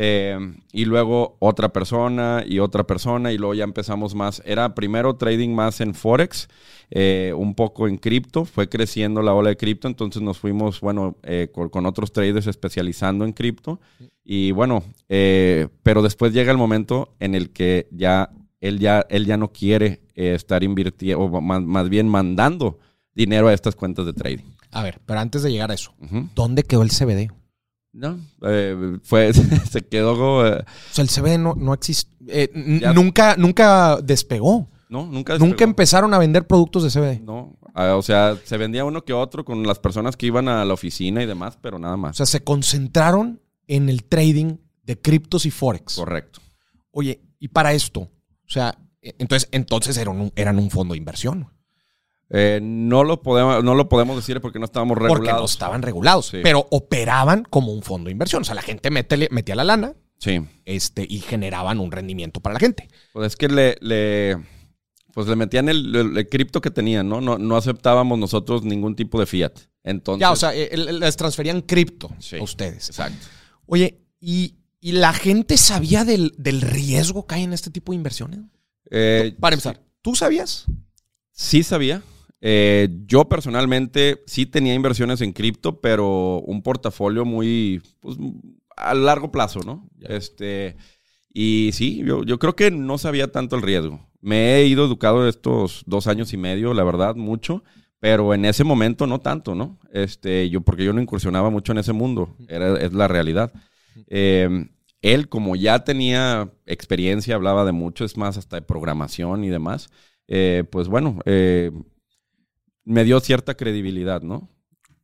[0.00, 0.38] Eh,
[0.72, 4.40] y luego otra persona y otra persona y luego ya empezamos más.
[4.44, 6.48] Era primero trading más en Forex,
[6.90, 11.16] eh, un poco en cripto, fue creciendo la ola de cripto, entonces nos fuimos, bueno,
[11.24, 13.80] eh, con, otros traders especializando en cripto.
[14.22, 19.36] Y bueno, pero después llega el momento en el que ya él ya, él ya
[19.36, 22.78] no quiere estar invirtiendo, o más, bien mandando
[23.14, 24.44] dinero a estas cuentas de trading.
[24.70, 25.94] A ver, pero antes de llegar a eso,
[26.34, 27.32] ¿dónde quedó el CBD?
[27.92, 29.32] No, eh, fue,
[29.70, 30.46] se quedó.
[30.46, 32.14] Eh, o sea, el CBD no, no existe.
[32.28, 32.50] Eh,
[32.94, 34.68] nunca, nunca despegó.
[34.88, 37.20] No, nunca Nunca empezaron a vender productos de CBD.
[37.22, 40.74] No, o sea, se vendía uno que otro con las personas que iban a la
[40.74, 42.12] oficina y demás, pero nada más.
[42.12, 45.96] O sea, se concentraron en el trading de criptos y forex.
[45.96, 46.40] Correcto.
[46.90, 51.48] Oye, y para esto, o sea, entonces, entonces eran un, eran un fondo de inversión.
[52.30, 55.18] Eh, no, lo podemos, no lo podemos decir porque no estábamos regulados.
[55.18, 58.42] Porque no estaban regulados, pero operaban como un fondo de inversión.
[58.42, 60.40] O sea, la gente metía la lana sí.
[60.64, 62.88] este, y generaban un rendimiento para la gente.
[63.12, 64.36] Pues es que le, le
[65.14, 67.20] pues le metían el, cripto que tenían, ¿no?
[67.20, 67.38] ¿no?
[67.38, 69.52] No aceptábamos nosotros ningún tipo de fiat.
[69.82, 72.90] Entonces, ya, o sea, les transferían cripto a ustedes.
[72.90, 73.26] Exacto.
[73.66, 78.40] Oye, ¿y, la gente sabía del, riesgo que hay en este tipo de inversiones?
[78.90, 80.66] Eh, para empezar, ¿tú sabías?
[81.32, 82.02] Sí sabía.
[82.40, 88.16] Eh, yo personalmente sí tenía inversiones en cripto, pero un portafolio muy pues,
[88.76, 89.88] a largo plazo, ¿no?
[90.00, 90.76] Este,
[91.32, 94.08] y sí, yo, yo, creo que no sabía tanto el riesgo.
[94.20, 97.64] Me he ido educado estos dos años y medio, la verdad, mucho,
[98.00, 99.78] pero en ese momento no tanto, ¿no?
[99.92, 103.52] Este, yo, porque yo no incursionaba mucho en ese mundo, era, es la realidad.
[104.06, 104.70] Em,
[105.02, 109.90] él, como ya tenía experiencia, hablaba de mucho, es más, hasta de programación y demás,
[110.28, 111.70] eh, pues bueno, eh,
[112.88, 114.48] me dio cierta credibilidad, ¿no?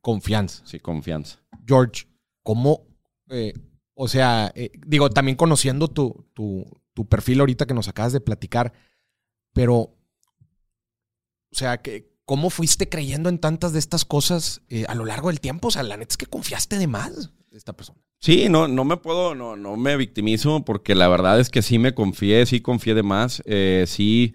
[0.01, 0.63] Confianza.
[0.65, 1.39] Sí, confianza.
[1.65, 2.07] George,
[2.41, 2.87] ¿cómo?
[3.29, 3.53] Eh,
[3.93, 8.73] o sea, eh, digo, también conociendo tu, tu, perfil ahorita que nos acabas de platicar,
[9.53, 9.97] pero, o
[11.51, 15.39] sea, que, ¿cómo fuiste creyendo en tantas de estas cosas eh, a lo largo del
[15.39, 15.67] tiempo?
[15.67, 17.99] O sea, la neta es que confiaste de más de esta persona.
[18.19, 21.77] Sí, no, no me puedo, no, no me victimizo porque la verdad es que sí
[21.77, 23.43] me confié, sí confié de más,
[23.85, 24.33] sí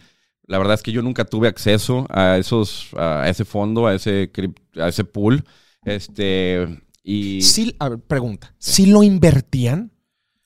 [0.50, 4.32] la verdad es que yo nunca tuve acceso a esos, a ese fondo, a ese,
[4.76, 5.44] a ese pool.
[5.84, 6.66] Este,
[7.04, 7.40] y...
[7.42, 8.52] Sí, a ver, pregunta.
[8.58, 9.92] ¿Sí, lo invertían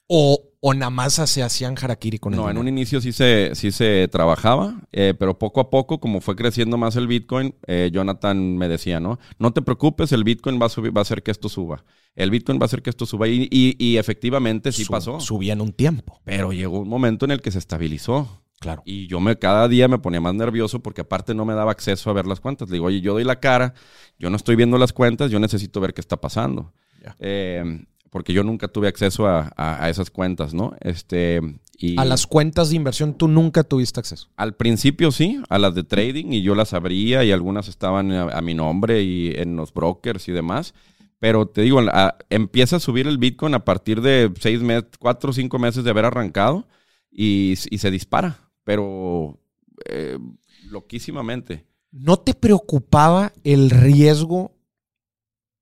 [0.06, 3.52] o, o nada más se hacían harakiri con el No, en un inicio sí se,
[3.54, 7.88] sí se trabajaba, eh, pero poco a poco, como fue creciendo más el Bitcoin, eh,
[7.90, 9.18] Jonathan me decía, ¿no?
[9.38, 11.82] No te preocupes, el Bitcoin va a, subir, va a hacer que esto suba.
[12.14, 13.26] El Bitcoin va a hacer que esto suba.
[13.26, 15.18] Y, y, efectivamente sí pasó.
[15.18, 16.20] Subía en un tiempo.
[16.24, 18.43] Pero llegó un momento en el que se estabilizó.
[18.64, 18.82] Claro.
[18.86, 22.08] Y yo me, cada día me ponía más nervioso porque aparte no me daba acceso
[22.08, 22.70] a ver las cuentas.
[22.70, 23.74] Le digo, oye, yo doy la cara,
[24.18, 26.72] yo no estoy viendo las cuentas, yo necesito ver qué está pasando.
[27.18, 30.74] Eh, porque yo nunca tuve acceso a, esas cuentas, ¿no?
[30.80, 31.42] Este,
[31.76, 34.30] y a las cuentas de inversión tú nunca tuviste acceso.
[34.36, 38.40] Al principio sí, a las de trading y yo las abría y algunas estaban a,
[38.40, 40.72] mi nombre y en los brokers y demás.
[41.18, 41.82] Pero te digo,
[42.30, 45.90] empieza a subir el Bitcoin a partir de seis meses, cuatro o cinco meses de
[45.90, 46.66] haber arrancado
[47.10, 49.38] y se dispara pero
[49.84, 50.18] eh,
[50.64, 51.66] loquísimamente.
[51.92, 54.56] ¿No te preocupaba el riesgo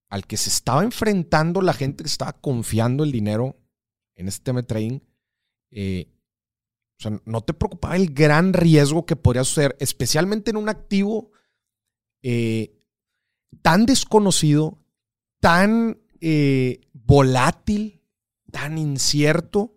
[0.09, 3.59] al que se estaba enfrentando la gente que estaba confiando el dinero
[4.15, 5.01] en este tema de trading?
[5.71, 6.09] Eh,
[6.99, 11.33] o sea, ¿no te preocupaba el gran riesgo que podría suceder, especialmente en un activo
[12.23, 12.79] eh,
[13.61, 14.79] tan desconocido,
[15.41, 15.99] tan
[16.93, 18.01] volátil,
[18.53, 19.77] tan incierto?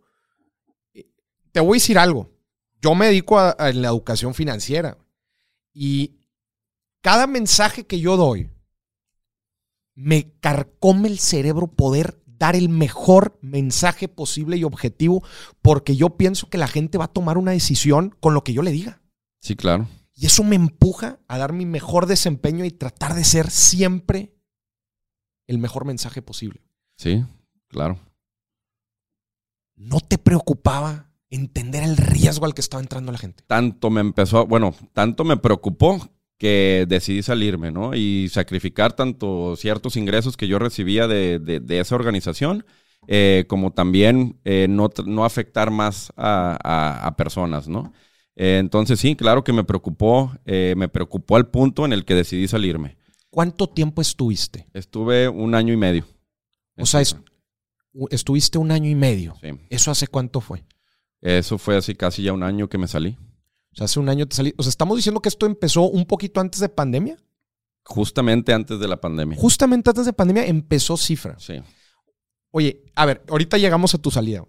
[1.51, 2.34] Te voy a decir algo
[2.81, 4.97] yo me dedico a, la educación financiera
[5.73, 6.19] y
[7.01, 8.49] cada mensaje que yo doy
[9.95, 15.23] me carcome el cerebro poder dar el mejor mensaje posible y objetivo
[15.61, 18.61] porque yo pienso que la gente va a tomar una decisión con lo que yo
[18.61, 19.01] le diga.
[19.41, 19.87] Sí, claro.
[20.13, 24.33] Y eso me empuja a dar mi mejor desempeño y tratar de ser siempre
[25.47, 26.61] el mejor mensaje posible.
[26.97, 27.25] Sí,
[27.67, 27.99] claro.
[29.75, 33.43] ¿No te preocupaba entender el riesgo al que estaba entrando la gente.
[33.47, 37.95] Tanto me empezó, bueno, tanto me preocupó que decidí salirme, ¿no?
[37.95, 42.65] Y sacrificar tanto ciertos ingresos que yo recibía de, esa organización
[43.07, 47.93] eh, como también eh, no, no, afectar más a, personas, ¿no?
[48.35, 52.47] Eh, entonces sí, claro que me preocupó, me preocupó al punto en el que decidí
[52.47, 52.97] salirme.
[53.29, 54.67] ¿Cuánto tiempo estuviste?
[54.73, 56.05] Estuve un año y medio.
[56.77, 57.01] O sea,
[58.09, 59.35] estuviste un año y medio.
[59.41, 59.49] Sí.
[59.69, 60.63] ¿Eso hace cuánto fue?
[61.21, 63.17] Eso fue así casi ya un año que me salí.
[63.73, 64.53] O sea, hace un año te salí.
[64.57, 67.17] O sea, estamos diciendo que esto empezó un poquito antes de pandemia.
[67.83, 69.37] Justamente antes de la pandemia.
[69.37, 71.37] Justamente antes de pandemia empezó Cifra.
[71.39, 71.61] Sí.
[72.51, 74.43] Oye, a ver, ahorita llegamos a tu salida.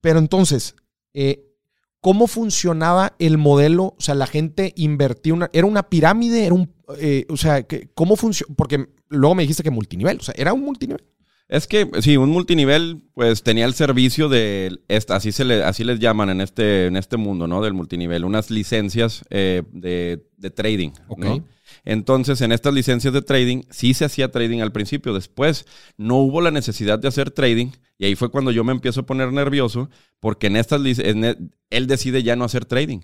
[0.00, 0.74] Pero entonces,
[1.14, 1.54] eh,
[2.00, 3.94] ¿cómo funcionaba el modelo?
[3.96, 5.48] O sea, la gente invertía una.
[5.52, 6.44] ¿Era una pirámide?
[6.44, 6.74] ¿Era un.
[6.98, 8.52] Eh, o sea, ¿cómo funciona?
[8.56, 10.18] Porque luego me dijiste que multinivel.
[10.18, 11.04] O sea, ¿era un multinivel?
[11.52, 15.98] Es que sí, un multinivel pues tenía el servicio de, así, se le, así les
[15.98, 17.60] llaman en este, en este mundo, ¿no?
[17.60, 20.92] Del multinivel, unas licencias eh, de, de, trading.
[21.18, 21.44] ¿no?
[21.84, 25.66] Entonces, en estas licencias de trading sí se hacía trading al principio, después
[25.98, 29.06] no hubo la necesidad de hacer trading y ahí fue cuando yo me empiezo a
[29.06, 33.00] poner nervioso porque en estas en, él decide ya no hacer trading,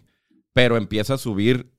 [0.54, 1.70] pero empieza a subir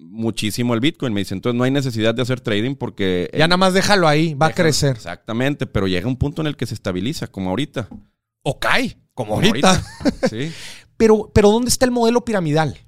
[0.00, 1.12] muchísimo el Bitcoin.
[1.12, 3.30] Me dice, entonces no hay necesidad de hacer trading porque...
[3.32, 4.96] Ya nada más déjalo ahí, va a crecer.
[4.96, 7.88] Exactamente, pero llega un punto en el que se estabiliza, como ahorita.
[8.42, 9.82] O cae, como, ahorita.
[10.28, 10.52] sí.
[10.96, 12.78] pero, pero ¿dónde está el modelo piramidal?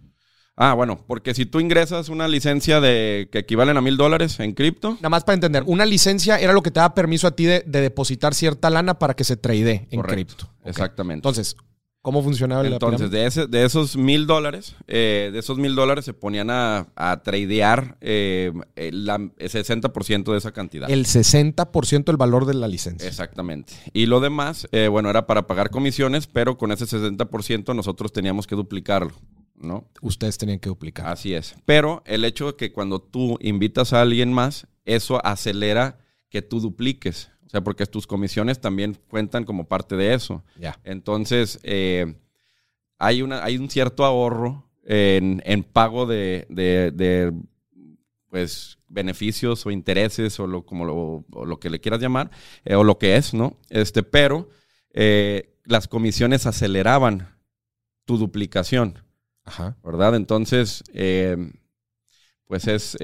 [0.57, 4.53] Ah, bueno, porque si tú ingresas una licencia de que equivalen a mil dólares en
[4.53, 4.93] cripto.
[4.97, 7.63] Nada más para entender, una licencia era lo que te da permiso a ti de,
[7.63, 10.51] depositar cierta lana para que se trade en cripto.
[10.65, 11.19] Exactamente.
[11.19, 11.57] Entonces,
[12.03, 16.13] ¿Cómo funcionaba Entonces, de, ese, de esos mil dólares, eh, de esos mil dólares se
[16.13, 16.89] ponían a,
[17.23, 20.91] tradear eh, el, 60% de esa cantidad.
[20.91, 23.09] El 60% del valor de la licencia.
[23.09, 23.75] Exactamente.
[23.93, 28.49] Y lo demás, eh, bueno, era para pagar comisiones, pero con ese 60% nosotros teníamos
[28.49, 29.13] que duplicarlo.
[29.55, 29.89] ¿no?
[30.01, 31.07] Ustedes tenían que duplicar.
[31.07, 31.55] Así es.
[31.67, 35.99] Pero el hecho de que cuando tú invitas a alguien más, eso acelera
[36.31, 37.31] que tú dupliques.
[37.53, 40.43] O sea, porque tus comisiones también cuentan como parte de eso.
[40.59, 40.81] Ya.
[40.85, 42.15] Entonces, eh,
[42.97, 47.31] hay, una, hay un cierto ahorro en, pago de,
[48.31, 52.31] pues, beneficios o intereses o lo, como lo, que le quieras llamar,
[52.65, 53.59] eh, o lo que es, ¿no?
[53.69, 54.49] Este, pero
[54.95, 57.37] eh, las comisiones aceleraban
[58.07, 58.99] tu duplicación.
[59.45, 59.77] Ajá.
[59.85, 60.15] ¿Verdad?
[60.17, 60.85] Entonces,
[62.47, 62.97] pues es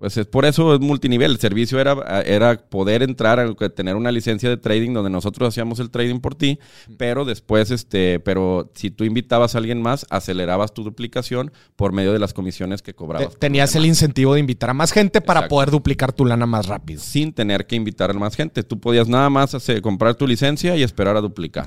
[0.00, 1.32] pues es por eso es multinivel.
[1.32, 5.78] El servicio era, era poder entrar a tener una licencia de trading donde nosotros hacíamos
[5.78, 6.58] el trading por ti,
[6.96, 12.14] pero después, este, pero si tú invitabas a alguien más, acelerabas tu duplicación por medio
[12.14, 13.36] de las comisiones que cobrabas.
[13.38, 17.02] Tenías el incentivo de invitar a más gente para poder duplicar tu lana más rápido.
[17.02, 18.62] Sin tener que invitar a más gente.
[18.62, 21.66] Tú podías nada más comprar tu licencia y esperar a duplicar.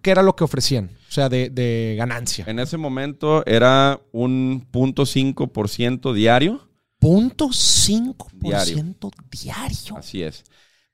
[0.00, 0.92] ¿Qué era lo que ofrecían?
[1.10, 2.46] O sea, de, de ganancia.
[2.48, 6.66] En ese momento era un punto ciento diario
[7.06, 8.96] .5% diario.
[9.30, 9.96] diario.
[9.96, 10.44] Así es.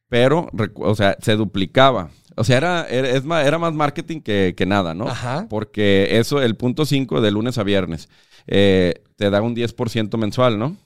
[0.09, 2.11] Pero, o sea, se duplicaba.
[2.37, 5.09] O sea, era, era, más, era más marketing que, nada, ¿no?
[5.09, 5.46] Ajá.
[5.48, 8.09] Porque eso, el punto 5 de lunes a viernes,
[8.46, 10.77] eh, te da un 10% mensual, ¿no?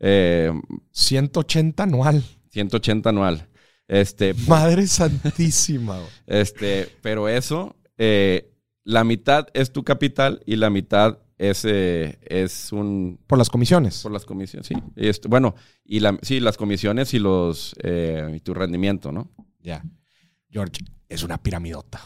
[0.00, 2.24] 180 eh, anual.
[2.50, 3.48] 180 anual.
[3.88, 6.00] Este, Madre santísima.
[6.26, 8.50] este, pero eso, eh,
[8.84, 13.18] la mitad es tu capital y la mitad es, es un...
[13.26, 14.02] Por las comisiones.
[14.02, 14.74] Por las comisiones, sí.
[15.28, 19.30] bueno, y la, sí, las comisiones y los eh, y tu rendimiento, ¿no?
[19.60, 19.82] Ya.
[20.50, 22.00] George, es una piramidota,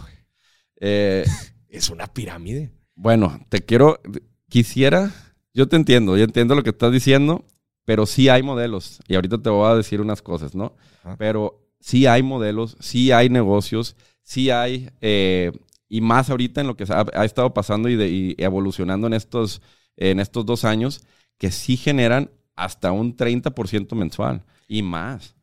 [0.80, 1.24] eh,
[1.68, 2.72] es una pirámide.
[2.94, 4.00] Bueno, te quiero,
[4.48, 5.12] quisiera,
[5.54, 7.44] yo te entiendo, yo entiendo lo que estás diciendo,
[7.84, 10.76] pero sí hay modelos, y ahorita te voy a decir unas cosas, ¿no?
[11.18, 15.52] Pero sí hay modelos, sí hay negocios, sí hay eh,
[15.90, 19.60] y más ahorita en lo que ha, estado pasando y, evolucionando en estos,
[19.96, 21.02] en estos dos años,
[21.36, 25.34] que sí generan hasta un 30% mensual y más.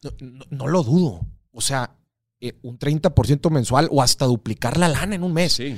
[0.50, 1.28] No, lo dudo.
[1.52, 1.98] O sea,
[2.40, 5.54] eh, un 30% mensual o hasta duplicar la lana en un mes.
[5.54, 5.76] Sí.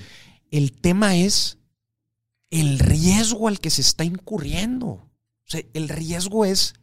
[0.51, 1.57] El tema es
[2.51, 4.87] el riesgo al que se está incurriendo.
[4.87, 5.11] O
[5.45, 6.75] sea, el riesgo es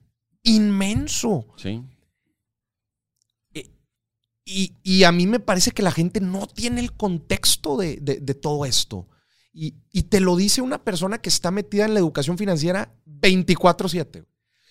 [0.42, 1.46] inmenso.
[1.56, 1.84] Sí.
[4.48, 7.96] Y, a mí me parece que la gente no tiene el contexto de,
[8.40, 9.08] todo esto.
[9.52, 9.72] Y,
[10.04, 14.24] te lo dice una persona que está metida en la educación financiera 24/7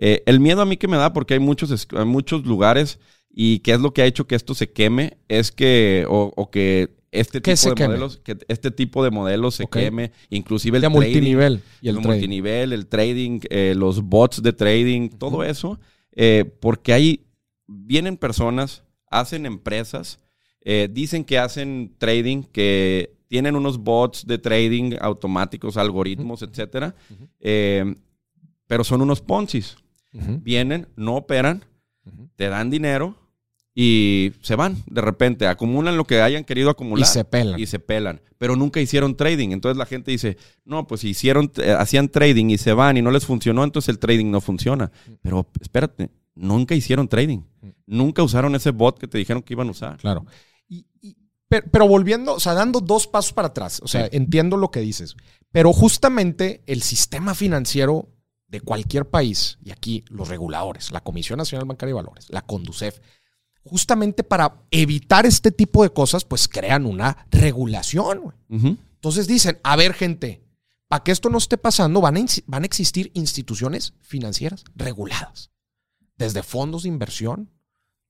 [0.00, 2.98] eh, el miedo a mí que me da porque hay muchos, hay muchos lugares
[3.30, 6.50] y qué es lo que ha hecho que esto se queme es que, o, o
[6.50, 10.90] que este tipo de modelos, que este tipo de modelos se queme, inclusive el, el
[10.90, 15.78] multinivel y el, multinivel, el trading, eh, los bots de trading, todo eso,
[16.12, 17.26] eh, porque ahí
[17.66, 20.20] vienen personas, hacen empresas,
[20.60, 26.94] eh, dicen que hacen trading, que tienen unos bots de trading automáticos, algoritmos, etcétera,
[27.38, 29.76] pero son unos poncis.
[30.12, 31.64] Vienen, no operan,
[32.36, 33.16] te dan dinero
[33.74, 37.06] y se van de repente, acumulan lo que hayan querido acumular.
[37.06, 37.60] Y se pelan.
[37.60, 38.20] Y se pelan.
[38.36, 39.50] Pero nunca hicieron trading.
[39.50, 43.10] Entonces la gente dice, no, pues hicieron, eh, hacían trading y se van y no
[43.10, 44.90] les funcionó, entonces el trading no funciona.
[45.22, 47.40] Pero espérate, nunca hicieron trading.
[47.86, 49.96] Nunca usaron ese bot que te dijeron que iban a usar.
[49.98, 50.26] Claro.
[51.48, 55.16] pero, volviendo, o sea, dando dos pasos para atrás, o sea, entiendo lo que dices,
[55.52, 58.08] pero justamente el sistema financiero
[58.50, 62.98] de cualquier país, y aquí los reguladores, la Comisión Nacional Bancaria de Valores, la CONDUCEF,
[63.62, 68.34] justamente para evitar este tipo de cosas, pues crean una regulación.
[68.48, 70.42] Entonces dicen, a ver gente,
[70.88, 75.50] para que esto no esté pasando, van a, van a existir instituciones financieras reguladas,
[76.16, 77.50] desde fondos de inversión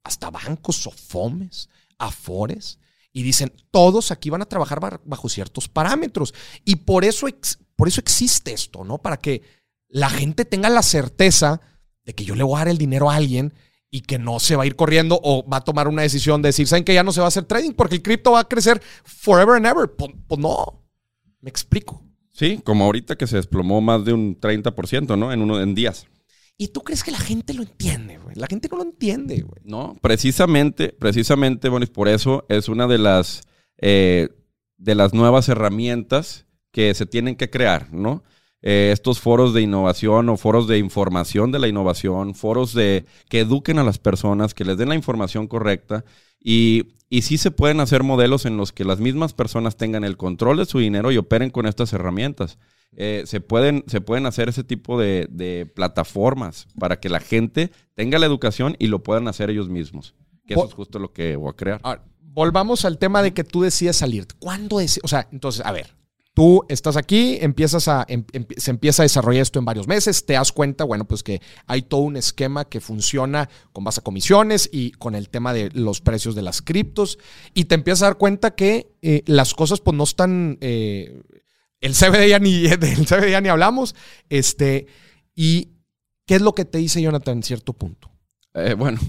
[0.03, 2.79] hasta bancos, sofomes, afores,
[3.13, 6.33] y dicen, todos aquí van a trabajar bajo ciertos parámetros.
[6.65, 7.27] Y por eso,
[7.77, 8.99] por eso existe esto, ¿no?
[8.99, 9.43] Para que
[9.91, 11.61] la gente tenga la certeza
[12.05, 13.53] de que yo le voy a dar el dinero a alguien
[13.91, 16.49] y que no se va a ir corriendo o va a tomar una decisión de
[16.49, 18.49] decir, ¿saben que ya no se va a hacer trading porque el cripto va a
[18.49, 19.91] crecer forever and ever?
[19.91, 20.85] Pues, pues, no,
[21.41, 22.03] me explico.
[22.33, 25.33] Sí, como ahorita que se desplomó más de un 30%, ¿no?
[25.33, 26.07] En, uno, en días.
[26.57, 28.37] ¿Y tú crees que la gente lo entiende, güey?
[28.37, 29.61] La gente no lo entiende, güey.
[29.65, 33.43] No, precisamente, precisamente, bueno, por eso es una de las,
[33.79, 34.29] eh,
[34.77, 38.23] de las nuevas herramientas que se tienen que crear, ¿no?
[38.63, 43.41] Eh, estos foros de innovación o foros de información de la innovación, foros de que
[43.41, 46.05] eduquen a las personas, que les den la información correcta
[46.39, 50.17] y, y sí se pueden hacer modelos en los que las mismas personas tengan el
[50.17, 52.59] control de su dinero y operen con estas herramientas.
[52.97, 58.19] Eh, se, pueden, se pueden hacer ese tipo de, plataformas para que la gente tenga
[58.19, 60.15] la educación y lo puedan hacer ellos mismos.
[60.47, 61.81] Que eso es justo lo que voy a crear.
[62.21, 64.27] volvamos al tema de que tú decides salir.
[64.39, 65.95] ¿Cuándo O sea, entonces, a ver,
[66.33, 70.25] Tú estás aquí, empiezas a, em, em, se empieza a desarrollar esto en varios meses,
[70.25, 74.05] te das cuenta, bueno, pues que hay todo un esquema que funciona con base a
[74.05, 77.19] comisiones y con el tema de los precios de las criptos,
[77.53, 81.21] y te empiezas a dar cuenta que eh, las cosas pues no están, eh,
[81.81, 83.97] el CBD ya ni, del CBD ya ni hablamos,
[84.29, 84.87] este,
[85.35, 85.73] y
[86.27, 88.09] ¿qué es lo que te dice Jonathan en cierto punto?
[88.55, 89.01] Eh, bueno,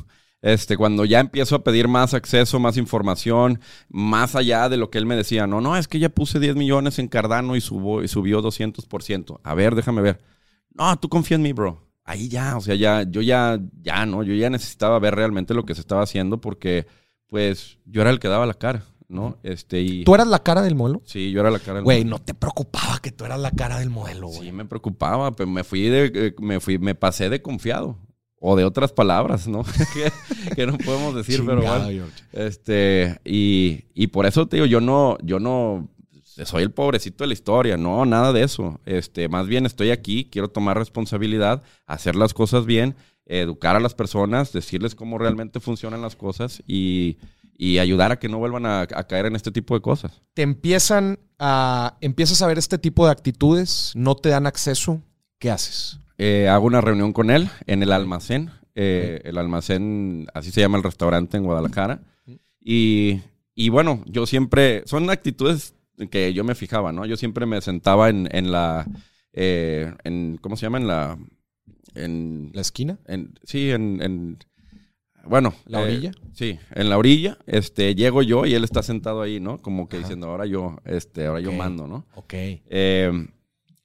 [0.42, 4.98] este, cuando ya empiezo a pedir más acceso, más información, más allá de lo que
[4.98, 8.02] él me decía, no, no, es que ya puse 10 millones en Cardano y, subo,
[8.02, 9.40] y subió 200%.
[9.44, 10.20] A ver, déjame ver.
[10.74, 11.88] No, tú confía en mí, bro.
[12.04, 15.66] Ahí ya, o sea, ya, yo ya, ya, no, yo ya necesitaba ver realmente lo
[15.66, 16.88] que se estaba haciendo porque,
[17.28, 18.86] pues, yo era el que daba la cara.
[19.08, 19.38] ¿no?
[19.44, 20.06] Este, y...
[20.06, 21.02] ¿Tú eras la cara del modelo?
[21.04, 23.78] Sí, yo era la cara del Güey, no te preocupaba que tú eras la cara
[23.78, 24.44] del modelo, güey.
[24.44, 27.98] Sí, me preocupaba, pero me fui de, eh, me fui, me pasé de confiado
[28.44, 29.64] o de otras palabras, ¿no?
[30.56, 32.08] que, no podemos decir, pero bueno.
[32.34, 35.88] Este, y, y, por eso te digo, yo no, yo no
[36.24, 38.82] soy el pobrecito de la historia, no, nada de eso.
[38.86, 42.96] Este, más bien estoy aquí, quiero tomar responsabilidad, hacer las cosas bien,
[43.28, 47.20] educar a las personas, decirles cómo realmente funcionan las cosas y,
[47.56, 50.20] y ayudar a que no vuelvan a, a, caer en este tipo de cosas.
[50.34, 55.00] Te empiezan a, empiezas a ver este tipo de actitudes, no te dan acceso,
[55.38, 56.00] ¿qué haces?
[56.24, 58.52] Eh, hago una reunión con él en el almacén.
[58.76, 62.04] Eh, el almacén, así se llama el restaurante en Guadalajara.
[62.60, 63.22] Y,
[63.56, 65.74] y, bueno, yo siempre, son actitudes
[66.12, 67.08] que yo me fijaba, ¿no?
[67.08, 68.86] Yo siempre me sentaba en, en la,
[69.34, 70.78] eh, en, ¿cómo se llama?
[70.78, 71.18] En la...
[71.96, 73.00] En, ¿La esquina?
[73.08, 74.38] En, sí, en, en
[75.26, 75.56] bueno.
[75.66, 76.12] ¿La orilla?
[76.34, 77.40] Sí, en la orilla.
[77.48, 79.58] Este, llego yo y él está sentado ahí, ¿no?
[79.58, 82.06] Como que diciendo, ahora yo, este, ahora yo mando, ¿no?
[82.14, 82.36] Ok.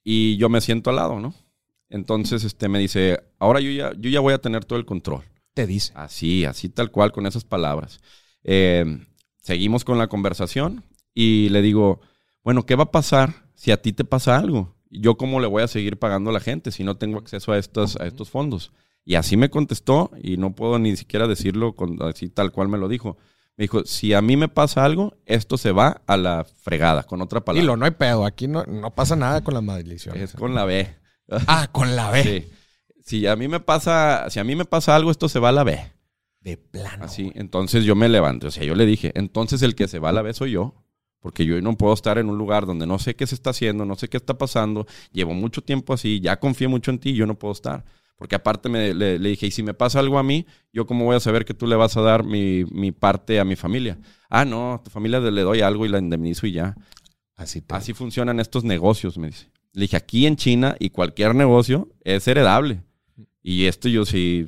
[0.03, 1.33] y yo me siento al lado, ¿no?
[1.89, 5.23] Entonces este, me dice, ahora yo ya, yo ya voy a tener todo el control.
[5.53, 5.91] Te dice.
[5.95, 7.99] Así, así tal cual, con esas palabras.
[8.43, 8.85] Eh,
[9.41, 10.83] seguimos con la conversación
[11.13, 12.01] y le digo,
[12.43, 14.75] bueno, ¿qué va a pasar si a ti te pasa algo?
[14.89, 17.57] ¿Yo cómo le voy a seguir pagando a la gente si no tengo acceso a
[17.57, 18.71] estos, a estos fondos?
[19.03, 22.77] Y así me contestó y no puedo ni siquiera decirlo con, así tal cual me
[22.77, 23.17] lo dijo.
[23.55, 27.21] Me dijo, si a mí me pasa algo, esto se va a la fregada, con
[27.21, 27.61] otra palabra.
[27.61, 28.25] Dilo, no hay pedo.
[28.25, 30.21] Aquí no, no pasa nada con las maldiciones.
[30.21, 30.93] Es con la B.
[31.29, 32.23] Ah, con la B.
[32.23, 32.51] Sí.
[33.03, 35.53] Si a mí me pasa, si a mí me pasa algo, esto se va a
[35.53, 35.79] la B.
[36.41, 37.05] De plano.
[37.05, 38.47] Así, entonces yo me levanto.
[38.47, 40.83] O sea, yo le dije, entonces el que se va a la B soy yo.
[41.19, 43.85] Porque yo no puedo estar en un lugar donde no sé qué se está haciendo,
[43.85, 44.85] no sé qué está pasando.
[45.11, 47.83] Llevo mucho tiempo así, ya confié mucho en ti, yo no puedo estar.
[48.17, 51.05] Porque aparte me, le, le, dije, y si me pasa algo a mí, ¿yo cómo
[51.05, 53.99] voy a saber que tú le vas a dar mi, mi parte a mi familia?
[54.29, 56.75] Ah, no, a tu familia le doy algo y la indemnizo y ya.
[57.35, 57.75] Así, te...
[57.75, 59.51] Así funcionan estos negocios, me dice.
[59.77, 62.81] Le dije, aquí en China y cualquier negocio es heredable.
[63.43, 64.47] Y esto yo sí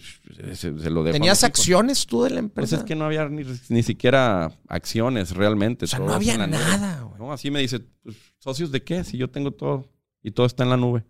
[0.56, 1.14] se, se lo dejo.
[1.14, 2.78] ¿Tenías acciones tú de la empresa?
[2.78, 5.86] Pues es que no había ni, ni siquiera acciones realmente.
[5.86, 7.20] O sea, no había nada, güey.
[7.20, 9.04] No, así me dice, pues, ¿socios de qué?
[9.04, 9.86] Si yo tengo todo
[10.24, 11.06] y todo está en la nube.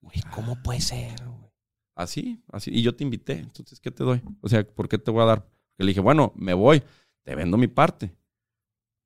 [0.00, 1.14] Güey, ¿cómo puede ser?
[1.94, 2.72] Así, así.
[2.74, 3.34] Y yo te invité.
[3.34, 4.22] Entonces, ¿qué te doy?
[4.40, 5.44] O sea, ¿por qué te voy a dar?
[5.44, 6.82] Porque le dije, bueno, me voy.
[7.22, 8.12] Te vendo mi parte.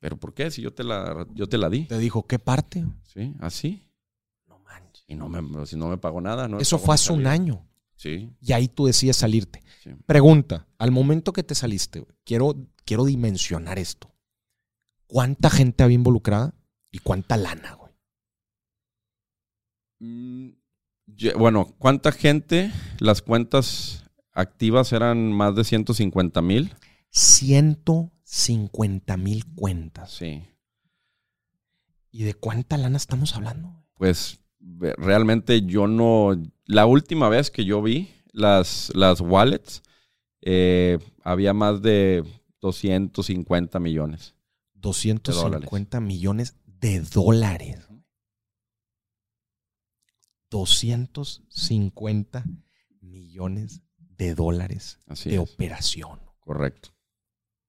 [0.00, 0.50] ¿Pero por qué?
[0.50, 1.84] Si yo te la, yo te la di.
[1.84, 2.86] Te dijo, ¿qué parte?
[3.02, 3.84] Sí, así.
[5.08, 6.46] Y no me, si no me pagó nada.
[6.46, 7.66] No Eso fue hace un año.
[7.96, 8.30] Sí.
[8.40, 9.64] Y ahí tú decides salirte.
[9.82, 9.90] Sí.
[10.06, 12.54] Pregunta, al momento que te saliste, quiero,
[12.84, 14.14] quiero dimensionar esto.
[15.06, 16.54] ¿Cuánta gente había involucrada
[16.90, 17.92] y cuánta lana, güey?
[20.00, 20.50] Mm,
[21.38, 22.70] bueno, ¿cuánta gente?
[22.98, 26.74] Las cuentas activas eran más de 150 mil.
[27.10, 30.12] 150 mil cuentas.
[30.12, 30.44] Sí.
[32.10, 33.82] ¿Y de cuánta lana estamos hablando?
[33.94, 34.40] Pues
[34.96, 36.40] realmente yo no.
[36.66, 39.82] La última vez que yo vi las, las wallets,
[40.42, 42.24] eh, había más de
[42.60, 44.34] 250 millones.
[44.74, 47.88] 250 millones de dólares.
[50.50, 52.44] 250
[53.00, 55.40] millones de dólares Así de es.
[55.40, 56.20] operación.
[56.40, 56.90] Correcto.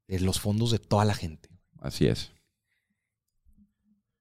[0.07, 1.49] De los fondos de toda la gente.
[1.79, 2.31] Así es.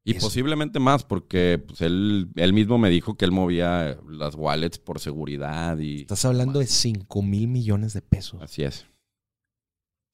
[0.09, 0.27] Y Eso.
[0.27, 5.01] posiblemente más, porque pues, él, él mismo me dijo que él movía las wallets por
[5.01, 6.01] seguridad y...
[6.01, 8.41] Estás hablando de 5 mil millones de pesos.
[8.41, 8.87] Así es.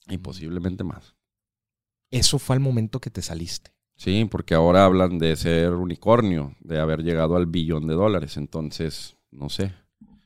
[0.09, 1.14] Y posiblemente más.
[2.11, 3.72] Eso fue al momento que te saliste.
[3.97, 8.36] Sí, porque ahora hablan de ser unicornio, de haber llegado al billón de dólares.
[8.36, 9.72] Entonces, no sé.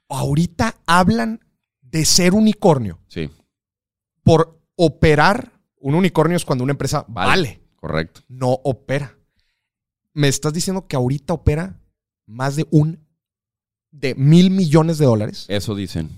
[0.09, 1.41] Ahorita hablan
[1.83, 2.99] de ser unicornio.
[3.09, 3.29] Sí,
[4.23, 7.61] Por operar, un unicornio es cuando una empresa vale, Vale.
[7.77, 8.23] correcto.
[8.29, 9.18] no opera.
[10.19, 11.79] Me estás diciendo que ahorita opera
[12.27, 12.99] más de un
[13.93, 15.47] de mil millones de dólares.
[15.47, 16.11] Eso dicen.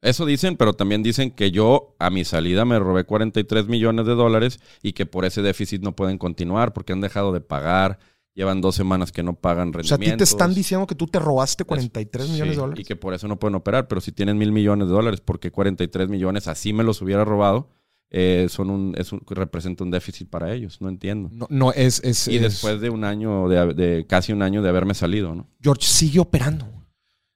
[0.00, 4.14] Eso dicen, pero también dicen que yo a mi salida me robé 43 millones de
[4.14, 7.98] dólares y que por ese déficit no pueden continuar porque han dejado de pagar.
[8.34, 10.12] Llevan dos semanas que no pagan O sea, a rendimientos.
[10.12, 12.82] ti te están diciendo que tú te robaste 43 Sí, millones de dólares.
[12.84, 13.88] Y que por eso no pueden operar.
[13.88, 17.68] Pero si tienen mil millones de dólares, porque 43 millones así me los hubiera robado,
[18.14, 20.80] eh, son un, es un- representa un déficit para ellos.
[20.82, 21.30] No entiendo.
[21.32, 24.60] No, no es, es- Y es- después de un año, de, de casi un año
[24.62, 25.48] de haberme salido, ¿no?
[25.62, 26.68] George sigue operando.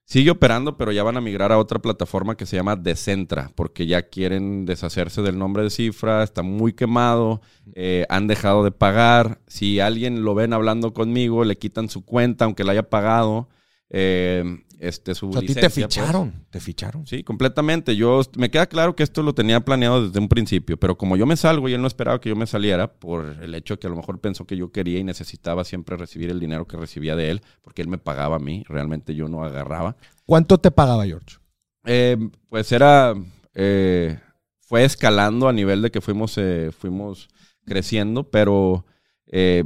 [0.05, 3.87] Sigue operando, pero ya van a migrar a otra plataforma que se llama Decentra, porque
[3.87, 7.41] ya quieren deshacerse del nombre de cifra, está muy quemado,
[7.73, 9.41] eh, han dejado de pagar.
[9.47, 13.49] Si alguien lo ven hablando conmigo, le quitan su cuenta, aunque la haya pagado.
[13.89, 14.43] Eh,
[14.79, 15.73] este, su O sea, a ti te pues.
[15.73, 16.45] ficharon.
[16.49, 17.07] Te ficharon.
[17.07, 17.95] Sí, completamente.
[17.95, 21.25] Yo me queda claro que esto lo tenía planeado desde un principio, pero como yo
[21.25, 23.87] me salgo y él no esperaba que yo me saliera por el hecho de que
[23.87, 27.15] a lo mejor pensó que yo quería y necesitaba siempre recibir el dinero que recibía
[27.15, 29.97] de él, porque él me pagaba a mí, realmente yo no agarraba.
[30.25, 31.37] ¿Cuánto te pagaba, George?
[31.85, 32.17] Eh,
[32.49, 33.13] pues era,
[33.53, 34.19] eh,
[34.59, 37.29] fue escalando a nivel de que fuimos, eh, fuimos
[37.65, 38.85] creciendo, pero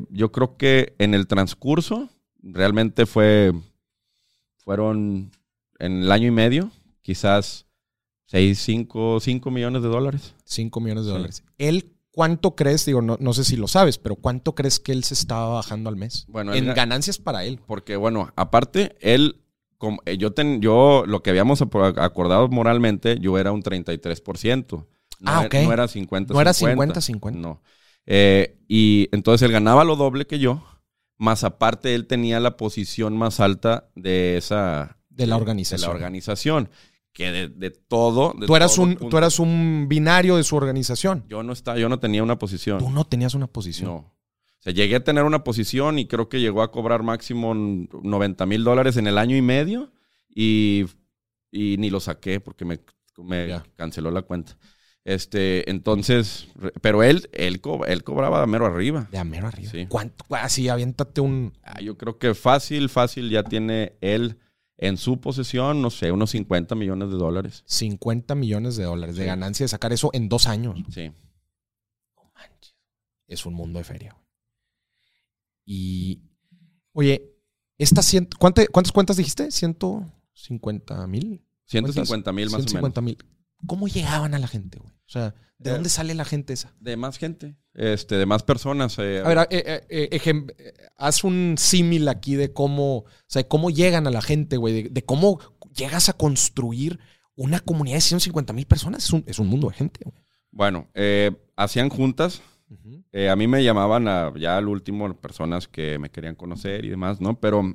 [0.09, 2.09] yo creo que en el transcurso
[2.41, 3.53] realmente fue,
[4.63, 5.31] fueron
[5.79, 7.65] en el año y medio, quizás
[8.27, 10.35] 6, 5, 5 millones de dólares.
[10.45, 11.13] 5 millones de Sí.
[11.17, 11.43] dólares.
[11.57, 12.85] ¿Él cuánto crees?
[12.85, 15.89] Digo, no, no sé si lo sabes, pero ¿cuánto crees que él se estaba bajando
[15.89, 16.25] al mes?
[16.27, 17.59] Bueno, en ganancias para él.
[17.65, 19.41] Porque, bueno, aparte, él,
[19.77, 24.87] como, eh, yo, ten- yo, lo que habíamos acordado moralmente, yo era un 33%.
[25.19, 25.53] No, Ah, ok.
[25.63, 27.37] no era 50 No era 50-50.
[27.39, 27.61] No.
[28.05, 30.63] Eh, y entonces él ganaba lo doble que yo,
[31.21, 34.97] más aparte él tenía la posición más alta de esa...
[35.07, 35.89] De la de organización.
[35.89, 36.69] la organización.
[37.13, 38.33] Que de, de todo...
[38.35, 39.09] de Tú eras, todo un, punto.
[39.09, 41.23] tú eras un binario de su organización.
[41.27, 42.79] Yo no, estaba, yo no tenía una posición.
[42.79, 43.91] Tú no tenías una posición.
[43.91, 43.95] No.
[43.97, 48.45] O sea, llegué a tener una posición y creo que llegó a cobrar máximo 90
[48.47, 49.91] mil dólares en el año y medio
[50.27, 50.85] y,
[51.51, 52.79] y ni lo saqué porque me,
[53.17, 54.57] me canceló la cuenta.
[55.03, 56.47] Este, entonces,
[56.81, 59.07] pero él, él, co- él cobraba mero arriba.
[59.11, 59.71] De a mero arriba.
[59.71, 59.87] Sí.
[59.87, 60.25] ¿Cuánto?
[60.29, 61.53] Así, aviéntate un.
[61.63, 64.37] Ah, yo creo que fácil, fácil ya tiene él
[64.77, 67.63] en su posesión, no sé, unos 50 millones de dólares.
[67.65, 70.75] 50 millones de dólares de ganancia de sacar eso en dos años.
[70.93, 71.11] Sí.
[73.27, 74.15] es un mundo de feria.
[75.65, 76.21] Y,
[76.93, 77.31] oye,
[77.77, 79.47] esta ciento, ¿cuántas, cuentas dijiste?
[79.47, 81.41] ¿150 mil?
[81.65, 83.01] 150 mil más o menos.
[83.03, 83.17] mil.
[83.67, 84.91] ¿Cómo llegaban a la gente, güey?
[84.91, 86.73] O sea, ¿de eh, dónde sale la gente esa?
[86.79, 88.97] De más gente, este, de más personas.
[88.99, 94.11] Eh, a ver, eh, haz un símil aquí de cómo, o sea, cómo llegan a
[94.11, 95.39] la gente, güey, de, cómo
[95.75, 96.99] llegas a construir
[97.35, 99.03] una comunidad de 150 mil personas.
[99.03, 100.15] Es un, es un, mundo de gente, güey.
[100.51, 100.87] Bueno,
[101.55, 102.41] hacían juntas.
[103.29, 107.21] a mí me llamaban a, ya al último personas que me querían conocer y demás,
[107.21, 107.39] ¿no?
[107.39, 107.73] Pero,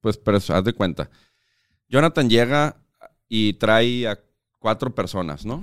[0.00, 1.10] pues, pero haz de cuenta.
[1.88, 2.76] Jonathan llega
[3.28, 4.20] y trae a
[4.64, 5.60] cuatro personas, ¿no?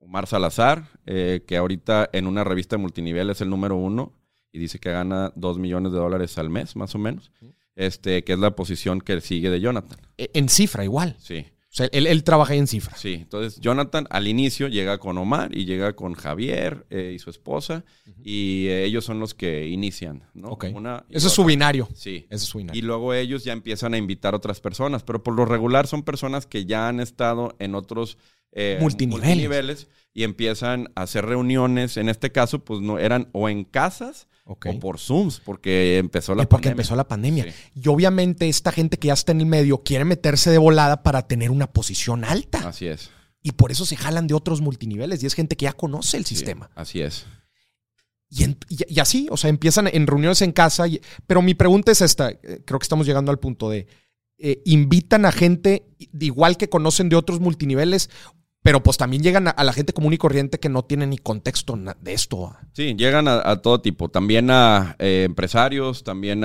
[0.00, 4.14] Omar Salazar, eh, que ahorita en una revista de multinivel es el número uno
[4.50, 7.30] y dice que gana dos millones de dólares al mes, más o menos.
[7.76, 9.96] Este, que es la posición que sigue de Jonathan.
[10.18, 11.14] E, en cifra, igual.
[11.20, 11.46] Sí.
[11.72, 12.94] O sea, él, trabaja ahí en cifra.
[12.98, 17.30] Sí, entonces Jonathan al inicio llega con Omar y llega con Javier eh, y su
[17.30, 17.86] esposa
[18.22, 20.50] y eh, ellos son los que inician, ¿no?
[20.50, 20.66] Ok.
[21.08, 21.88] Eso es su binario.
[21.94, 22.26] Sí.
[22.28, 22.78] Ese es su binario.
[22.78, 26.02] Y luego ellos ya empiezan a invitar a otras personas, pero por lo regular son
[26.02, 28.18] personas que ya han estado en otros
[28.52, 29.88] eh, multiniveles.
[30.12, 31.96] y empiezan a hacer reuniones.
[31.96, 36.48] En este caso, pues no eran o en casas o por Zooms, porque empezó la
[36.48, 37.46] porque empezó la pandemia.
[37.74, 41.26] Y obviamente esta gente que ya está en el medio quiere meterse de volada para
[41.28, 42.68] tener una posición alta.
[42.68, 43.10] Así es.
[43.42, 46.24] Y por eso se jalan de otros multiniveles y es gente que ya conoce el
[46.24, 46.70] sistema.
[46.74, 47.26] así es.
[48.28, 50.84] Y, así, o sea, empiezan en reuniones en casa.
[51.26, 53.86] pero mi pregunta es esta, eh, creo que estamos llegando al punto de,
[54.38, 55.86] eh, ¿invitan a gente
[56.18, 58.08] igual que conocen de otros multiniveles
[58.62, 61.76] pero pues también llegan a, la gente común y corriente que no tiene ni contexto
[61.76, 62.56] de esto.
[62.72, 66.42] Sí, llegan a, todo tipo, también a eh, empresarios, también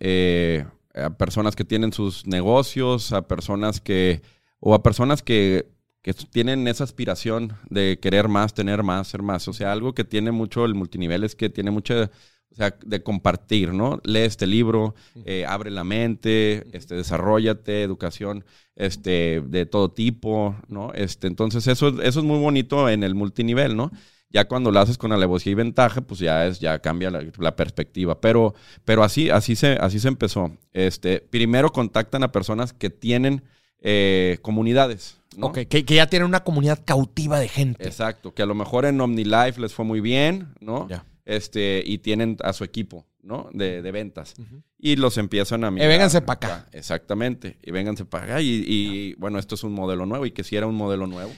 [0.00, 4.20] eh, a, personas que tienen sus negocios, a personas que,
[4.58, 5.68] o a personas que,
[6.02, 9.46] que tienen esa aspiración de querer más, tener más, ser más.
[9.46, 12.10] O sea, algo que tiene mucho el multinivel es que tiene mucha
[12.52, 14.00] o sea, de compartir, ¿no?
[14.04, 14.94] Lee este libro,
[15.24, 18.44] eh, abre la mente, este, desarrollate, educación
[18.74, 20.92] este, de todo tipo, ¿no?
[20.94, 23.92] Este, entonces, eso, eso es muy bonito en el multinivel, ¿no?
[24.30, 28.20] Ya cuando lo haces con alevosía y ventaja, pues ya es, ya cambia la, perspectiva.
[28.20, 30.52] Pero, pero así, así se, así se empezó.
[30.72, 33.42] Este, primero contactan a personas que tienen
[33.80, 35.18] eh, comunidades.
[35.36, 35.48] ¿no?
[35.48, 37.84] Ok, que, ya tienen una comunidad cautiva de gente.
[37.84, 40.88] Exacto, que a lo mejor en OmniLife les fue muy bien, ¿no?
[40.88, 43.48] Ya este, y tienen a su equipo, ¿no?
[43.52, 44.34] De, ventas.
[44.76, 45.86] Y los empiezan a mirar.
[45.86, 46.68] Y vénganse para acá.
[46.72, 47.58] Exactamente.
[47.62, 48.42] Y vénganse para acá.
[48.42, 51.30] Y, bueno, esto es un modelo nuevo y que si era un modelo nuevo.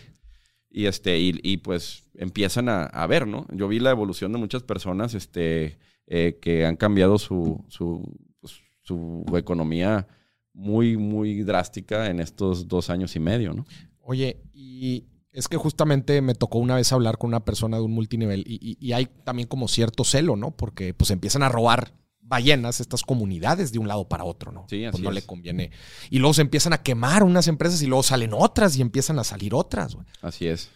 [0.70, 3.46] Y este, y, pues empiezan a, ver, ¿no?
[3.52, 8.54] Yo vi la evolución de muchas personas, este, eh, que han cambiado su, su, pues,
[8.80, 10.08] su economía
[10.54, 13.66] muy, muy drástica en estos dos años y medio, ¿no?
[14.00, 17.92] Oye, y es que justamente me tocó una vez hablar con una persona de un
[17.92, 20.50] multinivel y, hay también como cierto celo, ¿no?
[20.50, 24.66] Porque pues empiezan a robar ballenas estas comunidades de un lado para otro, ¿no?
[24.68, 25.70] Sí, así pues no le conviene.
[26.10, 29.24] Y luego se empiezan a quemar unas empresas y luego salen otras y empiezan a
[29.24, 29.94] salir otras.
[29.94, 30.06] Güey.
[30.20, 30.70] Así es.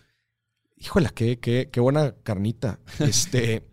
[0.76, 2.80] Híjole, qué, qué, qué buena carnita.
[3.00, 3.68] este,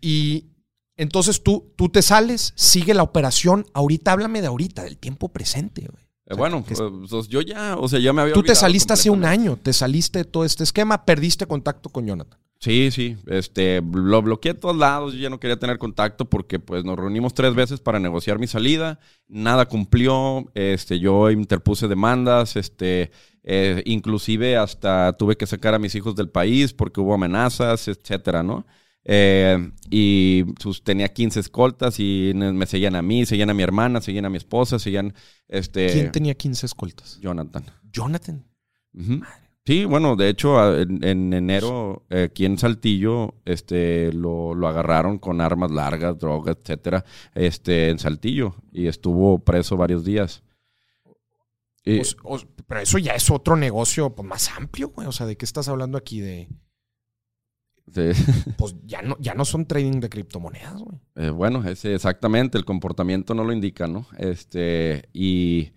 [0.00, 0.50] y
[0.96, 3.66] entonces tú, tú te sales, sigue la operación.
[3.74, 5.88] Ahorita háblame de ahorita, del tiempo presente,
[6.26, 9.10] Eh, bueno, pues, pues, yo ya, o sea, ya me había Tú te saliste hace
[9.10, 12.38] un año, te saliste de todo este esquema, perdiste contacto con Jonathan.
[12.62, 16.60] Sí, sí, este, lo bloqueé a todos lados, yo ya no quería tener contacto porque
[16.60, 22.54] pues nos reunimos tres veces para negociar mi salida, nada cumplió, este, yo interpuse demandas,
[22.54, 23.10] este,
[23.42, 28.44] eh, inclusive hasta tuve que sacar a mis hijos del país porque hubo amenazas, etcétera,
[28.44, 28.64] ¿no?
[29.04, 34.00] Eh, y sus, tenía 15 escoltas y me seguían a mí, seguían a mi hermana,
[34.00, 35.14] seguían a mi esposa, seguían...
[35.48, 37.18] Este, ¿Quién tenía 15 escoltas?
[37.20, 37.64] Jonathan.
[37.92, 38.44] Jonathan.
[39.64, 45.70] Sí, bueno, de hecho, en, enero, eh, aquí en Saltillo, este, lo, agarraron con armas
[45.70, 50.42] largas, drogas, etcétera, este, en Saltillo, y estuvo preso varios días.
[51.84, 55.06] pero eso ya es otro negocio pues, más amplio, güey.
[55.06, 56.20] O sea, ¿de qué estás hablando aquí?
[56.20, 56.48] De
[58.56, 60.98] Pues ya no, ya no son trading de criptomonedas, güey.
[61.16, 64.06] Eh, bueno, ese exactamente, el comportamiento no lo indica, ¿no?
[64.18, 65.72] Este, y,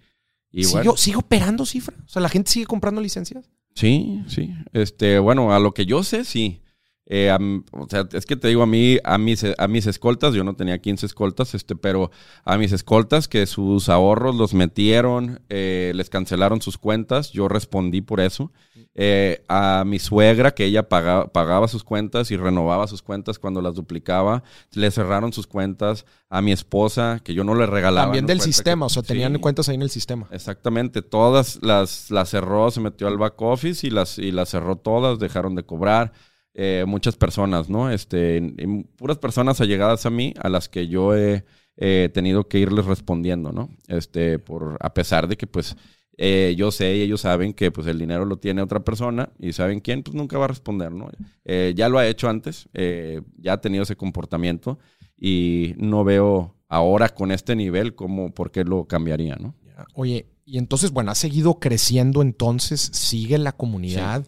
[0.51, 1.95] ¿Sigue, operando cifra?
[2.06, 3.51] O sea, ¿la gente sigue comprando licencias?
[3.74, 4.53] Sí, sí.
[4.72, 6.62] Este, bueno, a lo que yo sé, sí.
[7.08, 7.32] Eh,
[7.72, 10.56] o sea, es que te digo, a mí, a mis, a mis escoltas, yo no
[10.56, 12.10] tenía 15 escoltas, este, pero
[12.43, 18.01] a mis escoltas que sus ahorros los metieron, eh, les cancelaron sus cuentas, yo respondí
[18.01, 18.51] por eso.
[18.95, 23.62] Eh, a mi suegra, que ella pagaba, pagaba, sus cuentas y renovaba sus cuentas cuando
[23.62, 24.43] las duplicaba,
[24.74, 26.06] le cerraron sus cuentas.
[26.28, 28.08] A mi esposa, que yo no le regalaba.
[28.08, 30.28] También del sistema, o sea, tenían cuentas ahí en el sistema.
[30.32, 34.76] Exactamente, todas las, las cerró, se metió al back office y las, y las cerró
[34.76, 36.12] todas, dejaron de cobrar.
[36.56, 37.91] Eh, muchas personas, ¿no?
[37.91, 38.41] Este,
[38.97, 41.43] puras personas allegadas a mí a las que yo he
[42.14, 43.70] tenido que irles respondiendo, ¿no?
[43.88, 45.76] Este, por, a pesar de que pues
[46.18, 49.51] eh, yo sé y ellos saben que pues el dinero lo tiene otra persona y
[49.53, 51.10] saben quién, pues nunca va a responder, ¿no?
[51.43, 54.80] Eh, ya lo ha hecho antes, eh, ya ha tenido ese comportamiento
[55.18, 59.56] y no veo ahora con este nivel cómo, por qué lo cambiaría, ¿no?
[59.93, 64.26] Oye, y entonces, bueno, ha seguido creciendo entonces, sigue la comunidad.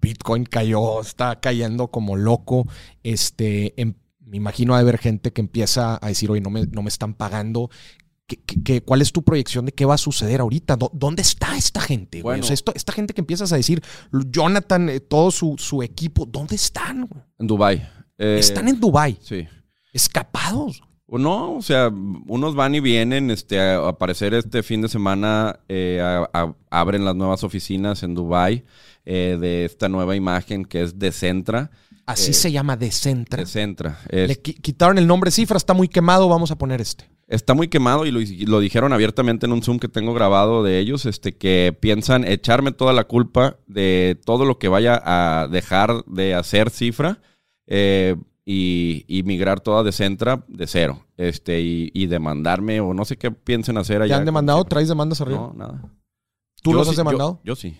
[0.00, 2.66] Bitcoin cayó, está cayendo como loco.
[3.02, 3.94] Este, em,
[4.28, 7.14] me imagino de haber gente que empieza a decir, oye, no me, no me están
[7.14, 7.70] pagando.
[8.26, 10.76] ¿Qué, cuál es tu proyección de qué va a suceder ahorita?
[10.92, 12.20] ¿Dónde está esta gente?
[12.20, 13.82] Bueno, esta gente que empiezas a decir,
[14.12, 17.08] Jonathan, eh, todo su, equipo, ¿dónde están?
[17.38, 17.88] En Dubai.
[18.18, 19.16] Eh, están en Dubai.
[19.22, 19.48] Sí.
[19.94, 20.82] Escapados.
[21.06, 26.02] No, o sea, unos van y vienen, este, a aparecer este fin de semana, eh,
[26.68, 28.62] abren las nuevas oficinas en Dubai
[29.12, 31.70] de esta nueva imagen que es Decentra.
[32.06, 33.42] Así se llama Decentra.
[33.42, 34.00] Decentra.
[34.10, 38.06] Le quitaron el nombre cifra, está muy quemado, vamos a poner este está muy quemado
[38.06, 42.24] y lo, dijeron abiertamente en un Zoom que tengo grabado de ellos, este, que piensan
[42.24, 47.20] echarme toda la culpa de todo lo que vaya a dejar de hacer cifra
[47.66, 53.30] eh, y, migrar toda de Centra de cero este, y, demandarme o no sé qué
[53.30, 54.14] piensen hacer allá.
[54.14, 54.64] ¿Ya han demandado?
[54.64, 55.38] ¿Traes demandas arriba?
[55.38, 55.82] No, nada.
[56.62, 57.40] ¿Tú los has demandado?
[57.44, 57.76] yo sí,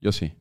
[0.00, 0.32] yo sí.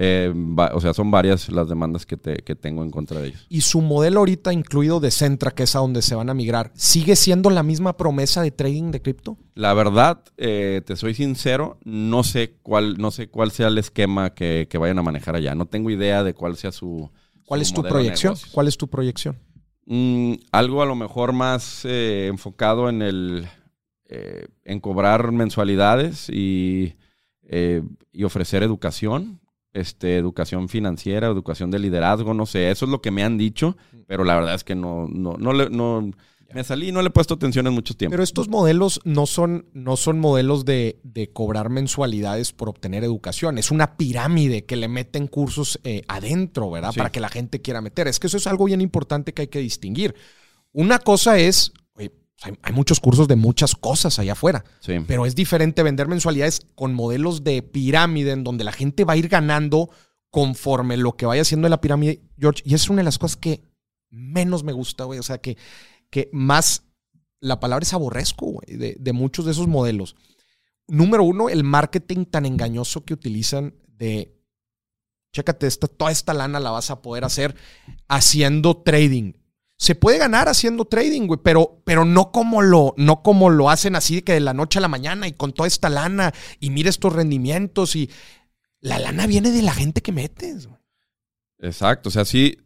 [0.00, 0.32] Eh,
[0.72, 3.46] o sea, son varias las demandas que, tengo en contra de ellos.
[3.48, 6.70] ¿Y su modelo ahorita, incluido de Centra, que es a donde se van a migrar,
[6.76, 9.38] sigue siendo la misma promesa de trading de cripto?
[9.56, 14.34] La verdad, eh, te soy sincero, no sé cuál, no sé cuál sea el esquema
[14.34, 15.56] que, vayan a manejar allá.
[15.56, 17.10] No tengo idea de cuál sea su.
[17.44, 18.36] ¿Cuál es tu proyección?
[18.52, 19.36] ¿Cuál es tu proyección?
[19.86, 23.48] Mm, algo a lo mejor más eh, enfocado en el
[24.64, 26.94] en cobrar mensualidades y,
[28.10, 29.38] y ofrecer educación
[29.72, 33.76] este, educación financiera, educación de liderazgo, no sé, eso es lo que me han dicho,
[34.06, 36.10] pero la verdad es que no, no, no, le, no
[36.54, 38.12] me salí y no le he puesto atención en mucho tiempo.
[38.12, 43.58] Pero estos modelos no son, no son modelos de, de cobrar mensualidades por obtener educación,
[43.58, 46.94] es una pirámide que le meten cursos eh, adentro, ¿verdad?
[46.96, 48.08] Para que la gente quiera meter.
[48.08, 50.14] Es que eso es algo bien importante que hay que distinguir.
[50.72, 51.72] Una cosa es
[52.42, 54.64] hay, muchos cursos de muchas cosas allá afuera.
[55.06, 59.16] Pero es diferente vender mensualidades con modelos de pirámide en donde la gente va a
[59.16, 59.90] ir ganando
[60.30, 62.62] conforme lo que vaya haciendo en la pirámide, George.
[62.64, 63.62] Y esa es una de las cosas que
[64.10, 65.18] menos me gusta, güey.
[65.18, 65.56] O sea, que,
[66.10, 66.84] que más
[67.40, 70.14] la palabra es aborrezco, güey, de, muchos de esos modelos.
[70.86, 74.34] Número uno, el marketing tan engañoso que utilizan de
[75.32, 77.54] chécate, esta, toda esta lana la vas a poder hacer
[78.08, 79.34] haciendo trading
[79.78, 83.94] se puede ganar haciendo trading, güey, pero, pero no, como lo, no como lo hacen
[83.94, 86.70] así de que de la noche a la mañana y con toda esta lana y
[86.70, 88.10] mira estos rendimientos y
[88.80, 90.66] la lana viene de la gente que metes.
[90.66, 90.78] Güey.
[91.60, 92.58] Exacto, o sea, sí,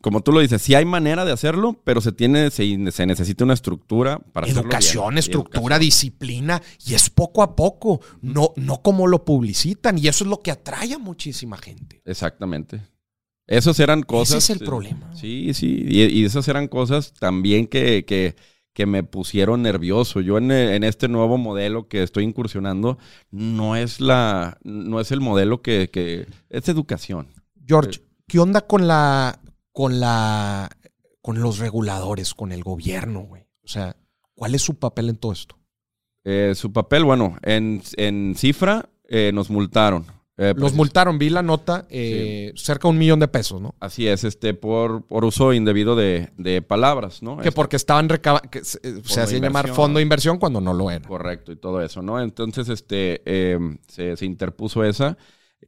[0.00, 3.54] como tú lo dices, sí hay manera de hacerlo, pero se tiene, se, necesita una
[3.54, 9.98] estructura para Educación, estructura, disciplina, y es poco a poco, no, no como lo publicitan,
[9.98, 12.00] y eso es lo que atrae a muchísima gente.
[12.06, 12.80] Exactamente.
[13.46, 14.38] Esas eran cosas.
[14.38, 15.14] Ese es el problema.
[15.14, 15.84] Sí, sí.
[15.88, 20.20] Y, esas eran cosas también que, que, me pusieron nervioso.
[20.20, 20.50] Yo en,
[20.84, 22.98] este nuevo modelo que estoy incursionando,
[23.30, 27.28] no es la, no es el modelo que, que es educación.
[27.66, 29.40] George, ¿qué onda con la,
[29.72, 30.70] con la,
[31.22, 33.46] con los reguladores, con el gobierno, güey?
[33.64, 33.96] O sea,
[34.34, 35.56] ¿cuál es su papel en todo esto?
[36.24, 40.04] Eh, su papel, bueno, en, en cifra eh, nos multaron.
[40.38, 43.74] Eh, Los pues, multaron, vi la nota, eh, cerca de un millón de pesos, ¿no?
[43.80, 47.38] Así es, este, por, por uso indebido de, palabras, ¿no?
[47.38, 51.08] Que porque estaban recabando, se hacían llamar fondo de inversión cuando no lo era.
[51.08, 52.20] Correcto, y todo eso, ¿no?
[52.20, 55.16] Entonces, este, em, se, interpuso esa,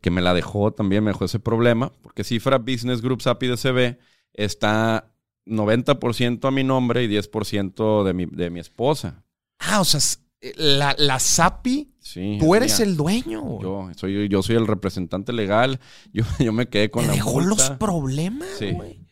[0.03, 3.99] que me la dejó también, me dejó ese problema, porque Cifra Business Group SAPI DCB
[4.35, 5.11] está
[5.47, 9.25] 90% a mi nombre y 10% de mi, de mi esposa.
[9.61, 10.01] Ah, o sea,
[10.41, 11.95] la, la SAPI,
[12.39, 13.61] tú eres el dueño.
[13.61, 15.81] Yo soy, yo soy el representante legal.
[16.13, 19.07] Yo, yo me quedé con ¿Me la dejó los problemas, güey.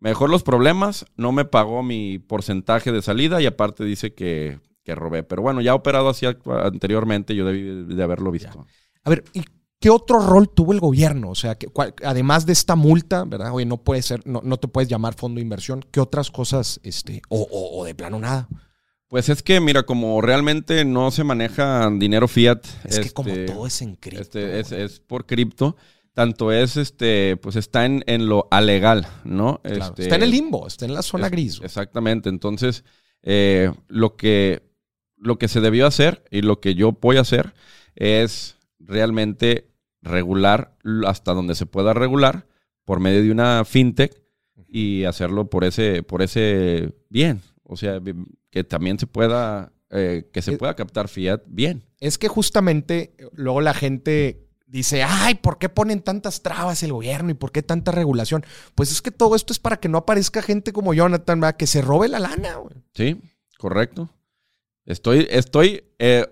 [0.00, 4.60] Me dejó los problemas, no me pagó mi porcentaje de salida y aparte dice que,
[4.84, 5.24] que robé.
[5.24, 8.64] Pero bueno, ya operado así anteriormente, yo debí de haberlo visto.
[9.02, 9.42] A ver, ¿y
[9.80, 11.30] qué otro rol tuvo el gobierno?
[11.30, 11.66] O sea, que,
[12.04, 13.52] además de esta multa, ¿verdad?
[13.52, 15.84] Oye, no puede ser, no, no te puedes llamar fondo de inversión.
[15.90, 18.48] ¿Qué otras cosas, este, o, o de plano nada?
[19.08, 22.64] Pues es que, mira, como realmente no se maneja dinero fiat.
[22.84, 24.38] Es que como este, todo es en cripto.
[24.38, 25.76] Este, es, por cripto.
[26.12, 29.60] Tanto es, este, pues está en, lo alegal, ¿no?
[29.64, 31.60] Este, está en el limbo, está en la zona gris.
[31.62, 32.28] Exactamente.
[32.28, 32.84] Entonces,
[33.22, 34.62] eh, lo, que,
[35.16, 37.54] lo que se debió hacer y lo que yo voy a hacer
[37.94, 39.70] es realmente
[40.02, 42.46] regular hasta donde se pueda regular
[42.84, 44.22] por medio de una fintech
[44.66, 47.40] y hacerlo por ese, por ese bien.
[47.62, 48.00] O sea,
[48.50, 51.84] que también se pueda, eh, que se pueda captar fiat bien.
[52.00, 57.30] Es que justamente luego la gente dice, ay, ¿por qué ponen tantas trabas el gobierno
[57.30, 58.44] y por qué tanta regulación?
[58.74, 61.56] Pues es que todo esto es para que no aparezca gente como Jonathan, ¿verdad?
[61.56, 62.56] que se robe la lana.
[62.56, 62.74] Güey.
[62.94, 63.20] Sí,
[63.58, 64.10] correcto.
[64.84, 66.26] Estoy, estoy eh,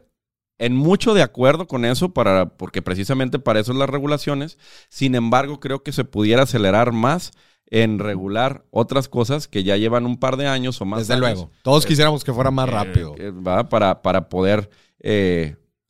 [0.58, 4.58] en mucho de acuerdo con eso, para, porque precisamente para eso es las regulaciones.
[4.88, 7.32] Sin embargo, creo que se pudiera acelerar más
[7.68, 11.00] en regular otras cosas que ya llevan un par de años o más.
[11.00, 11.50] Desde luego.
[11.62, 13.14] Todos eh, quisiéramos que fuera más eh, rápido.
[13.46, 13.68] ¿va?
[13.68, 14.70] Para, para poder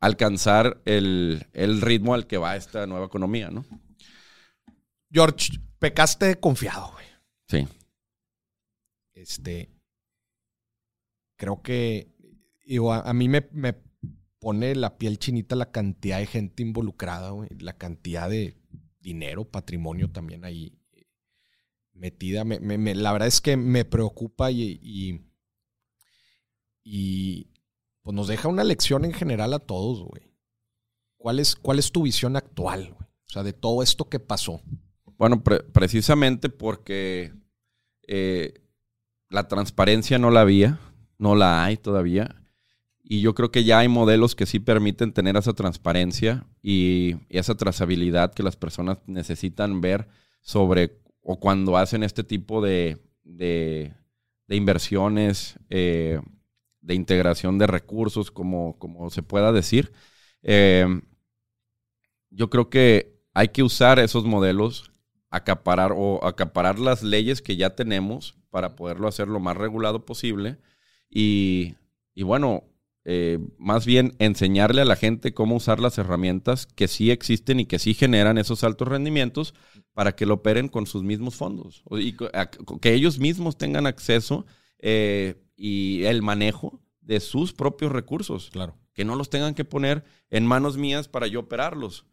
[0.01, 3.65] alcanzar el, ritmo al que va esta nueva economía, ¿no?
[5.11, 7.07] George, pecaste confiado, güey.
[7.49, 7.69] Sí.
[9.15, 9.71] Este.
[11.37, 12.13] Creo que.
[12.91, 13.43] a, mí me,
[14.39, 17.49] pone la piel chinita la cantidad de gente involucrada, güey.
[17.59, 18.57] La cantidad de
[19.01, 20.79] dinero, patrimonio también ahí
[21.97, 22.45] metida.
[22.45, 24.81] la verdad es que me preocupa y,
[26.85, 27.49] y
[28.03, 30.33] pues nos deja una lección en general a todos, güey.
[31.17, 33.09] ¿Cuál es, ¿Cuál es tu visión actual, güey?
[33.27, 34.63] O sea, de todo esto que pasó.
[35.19, 37.33] Bueno, precisamente porque
[38.07, 38.55] eh,
[39.29, 40.79] la transparencia no la había,
[41.19, 42.43] no la hay todavía.
[43.03, 47.57] Y yo creo que ya hay modelos que sí permiten tener esa transparencia y, esa
[47.57, 50.09] trazabilidad que las personas necesitan ver
[50.43, 53.93] sobre o cuando hacen este tipo de, de,
[54.49, 56.21] inversiones eh,
[56.81, 59.93] de integración de recursos, como, como se pueda decir.
[60.43, 60.87] Eh,
[62.31, 64.93] yo creo que hay que usar esos modelos,
[65.29, 70.59] acaparar o acaparar las leyes que ya tenemos para poderlo hacer lo más regulado posible
[71.11, 71.75] y,
[72.23, 72.63] bueno,
[73.09, 77.67] eh, más bien enseñarle a la gente cómo usar las herramientas que sí existen y
[77.67, 79.55] que sí generan esos altos rendimientos
[79.93, 84.45] para que lo operen con sus mismos fondos y que ellos mismos tengan acceso
[84.81, 88.51] eh, y el manejo de sus propios recursos.
[88.51, 88.77] Claro.
[88.93, 92.07] Que no los tengan que poner en manos mías para yo operarlos.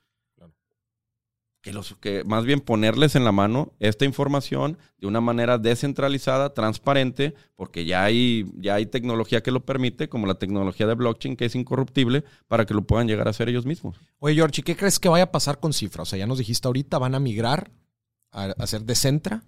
[1.64, 6.54] Que, los, que más bien ponerles en la mano esta información de una manera descentralizada,
[6.54, 11.38] transparente, porque ya hay, ya hay tecnología que lo permite, como la tecnología de blockchain,
[11.38, 13.96] que es incorruptible, para que lo puedan llegar a hacer ellos mismos.
[14.20, 16.04] Oye, George, ¿qué crees que vaya a pasar con Cifra?
[16.04, 17.72] O sea, ya nos dijiste ahorita, van a migrar
[18.32, 19.46] a, a hacer Decentra.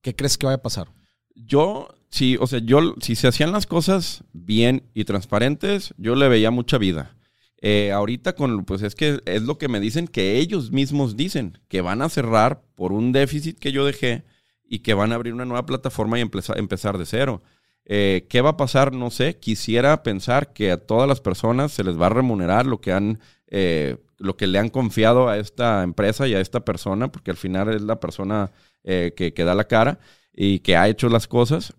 [0.00, 0.88] ¿Qué crees que vaya a pasar?
[1.34, 6.28] Yo, sí, o sea, yo, si se hacían las cosas bien y transparentes, yo le
[6.28, 7.14] veía mucha vida.
[7.62, 11.58] Eh, ahorita con, pues es que es lo que me dicen que ellos mismos dicen,
[11.68, 14.24] que van a cerrar por un déficit que yo dejé
[14.68, 17.42] y que van a abrir una nueva plataforma y empezar, empezar de cero.
[17.84, 18.92] Eh, ¿Qué va a pasar?
[18.92, 19.38] No sé.
[19.38, 23.20] Quisiera pensar que a todas las personas se les va a remunerar lo que han,
[23.46, 27.36] eh, lo que le han confiado a esta empresa y a esta persona, porque al
[27.36, 28.50] final es la persona
[28.84, 30.00] que, que da la cara
[30.32, 31.74] y que ha hecho las cosas,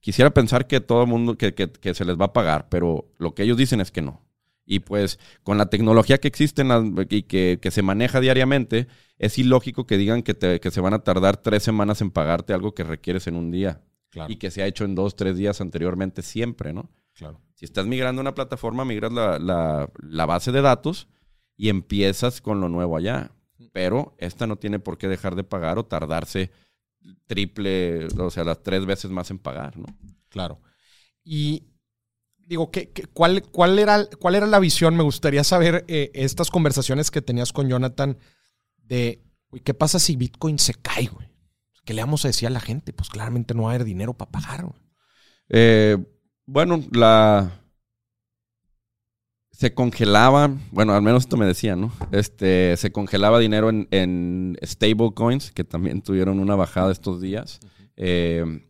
[0.00, 3.42] quisiera pensar que todo el mundo, que, se les va a pagar, pero lo que
[3.42, 4.22] ellos dicen es que no.
[4.70, 6.62] Y pues con la tecnología que existe
[7.08, 8.86] y que, se maneja diariamente,
[9.18, 12.72] es ilógico que digan que, que, se van a tardar tres semanas en pagarte algo
[12.72, 13.80] que requieres en un día.
[14.28, 16.88] Y que se ha hecho en dos, tres días anteriormente siempre, ¿no?
[17.14, 17.40] Claro.
[17.54, 21.08] Si estás migrando una plataforma, migras la, la base de datos
[21.56, 23.32] y empiezas con lo nuevo allá.
[23.72, 26.52] Pero esta no tiene por qué dejar de pagar o tardarse
[27.26, 29.86] triple, o sea, las tres veces más en pagar, ¿no?
[30.28, 30.60] Claro.
[31.24, 31.69] Y
[32.50, 34.96] digo, ¿qué, cuál, cuál, era, ¿cuál era la visión?
[34.96, 38.18] Me gustaría saber eh, estas conversaciones que tenías con Jonathan
[38.82, 39.22] de,
[39.62, 41.28] ¿qué pasa si Bitcoin se cae, güey?
[41.84, 42.92] ¿Qué le vamos a decir a la gente?
[42.92, 44.66] Pues claramente no va a haber dinero para pagar,
[45.52, 45.96] eh,
[46.46, 47.62] bueno, la,
[49.52, 51.92] se congelaba, bueno, al menos esto me decían, ¿no?
[52.10, 57.60] Este, se congelaba dinero en, en stablecoins, que también tuvieron una bajada estos días.
[57.96, 58.69] Eh,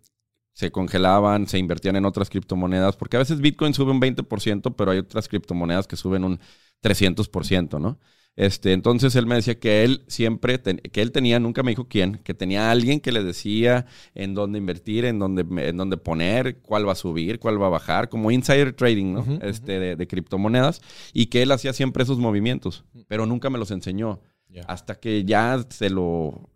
[0.52, 4.90] se congelaban, se invertían en otras criptomonedas, porque a veces Bitcoin sube un 20%, pero
[4.90, 6.40] hay otras criptomonedas que suben un
[6.82, 7.98] 300%, ¿no?
[8.36, 12.20] Este, entonces él me decía que él siempre, que él tenía, nunca me dijo quién,
[12.24, 16.88] que tenía alguien que le decía en dónde invertir, en dónde, en dónde poner, cuál
[16.88, 19.38] va a subir, cuál va a bajar, como insider trading, ¿no?
[19.42, 20.80] este, de, criptomonedas,
[21.12, 24.20] y que él hacía siempre esos movimientos, pero nunca me los enseñó.
[24.66, 26.50] Hasta que ya se lo,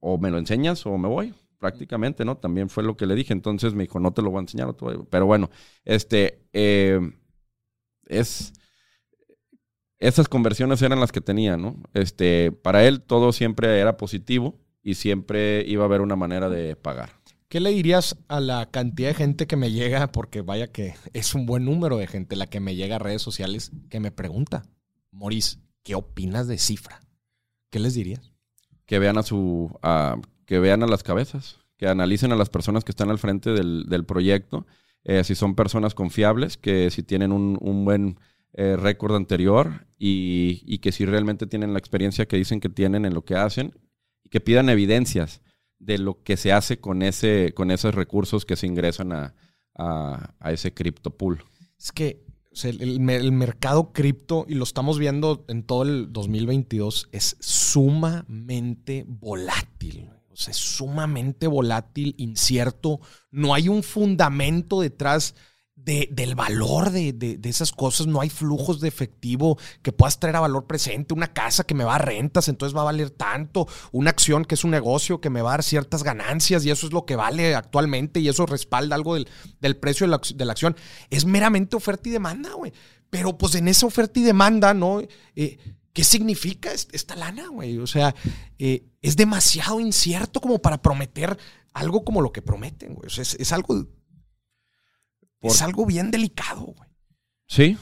[0.00, 2.36] o me lo enseñas o me voy, prácticamente, ¿no?
[2.36, 3.32] También fue lo que le dije.
[3.32, 4.74] Entonces me dijo, no te lo voy a enseñar,
[5.10, 5.50] pero bueno,
[5.84, 7.00] este, eh,
[8.06, 8.52] es
[9.98, 11.82] esas conversiones eran las que tenía, ¿no?
[11.94, 16.76] Este, para él todo siempre era positivo y siempre iba a haber una manera de
[16.76, 17.10] pagar.
[17.48, 21.34] ¿Qué le dirías a la cantidad de gente que me llega, porque vaya que es
[21.34, 24.64] un buen número de gente la que me llega a redes sociales, que me pregunta,
[25.12, 27.00] Maurice, ¿qué opinas de cifra?
[27.70, 28.36] ¿Qué les dirías?
[28.86, 29.76] que vean a su,
[30.46, 34.04] que vean a las cabezas, que analicen a las personas que están al frente del,
[34.06, 34.66] proyecto,
[35.04, 38.18] eh, si son personas confiables, que si tienen un, buen
[38.54, 43.14] eh, récord anterior y, que si realmente tienen la experiencia que dicen que tienen en
[43.14, 43.74] lo que hacen
[44.24, 45.42] y que pidan evidencias
[45.78, 49.34] de lo que se hace con, ese, con esos recursos que se ingresan a,
[49.74, 51.44] a, ese cripto pool.
[51.78, 52.24] Es que
[52.64, 60.10] el, mercado cripto, y lo estamos viendo en todo el 2022, es sumamente volátil.
[60.48, 63.00] Es sumamente volátil, incierto.
[63.30, 65.34] No hay un fundamento detrás
[65.76, 68.06] del valor de, esas cosas.
[68.06, 71.14] No hay flujos de efectivo que puedas traer a valor presente.
[71.14, 73.68] Una casa que me va a rentas, entonces va a valer tanto.
[73.92, 76.86] Una acción que es un negocio que me va a dar ciertas ganancias y eso
[76.86, 80.76] es lo que vale actualmente y eso respalda algo del, precio de la, acción.
[81.10, 82.72] Es meramente oferta y demanda, güey.
[83.08, 85.00] Pero pues en esa oferta y demanda, ¿no?
[85.36, 85.58] Eh,
[85.96, 87.78] ¿Qué significa esta lana, güey?
[87.78, 88.14] O sea,
[88.58, 91.38] eh, es demasiado incierto como para prometer
[91.72, 93.06] algo como lo que prometen, güey.
[93.06, 93.86] O sea, es, es algo
[95.42, 96.90] es algo bien delicado, güey.
[97.46, 97.76] Sí,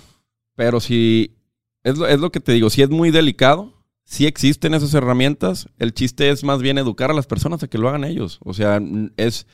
[0.55, 1.37] pero si
[1.83, 5.69] es lo, es lo que te digo, si es muy delicado, si existen esas herramientas,
[5.79, 8.39] el chiste es más bien educar a las personas a que lo hagan ellos.
[8.45, 8.81] O sea,
[9.17, 9.47] es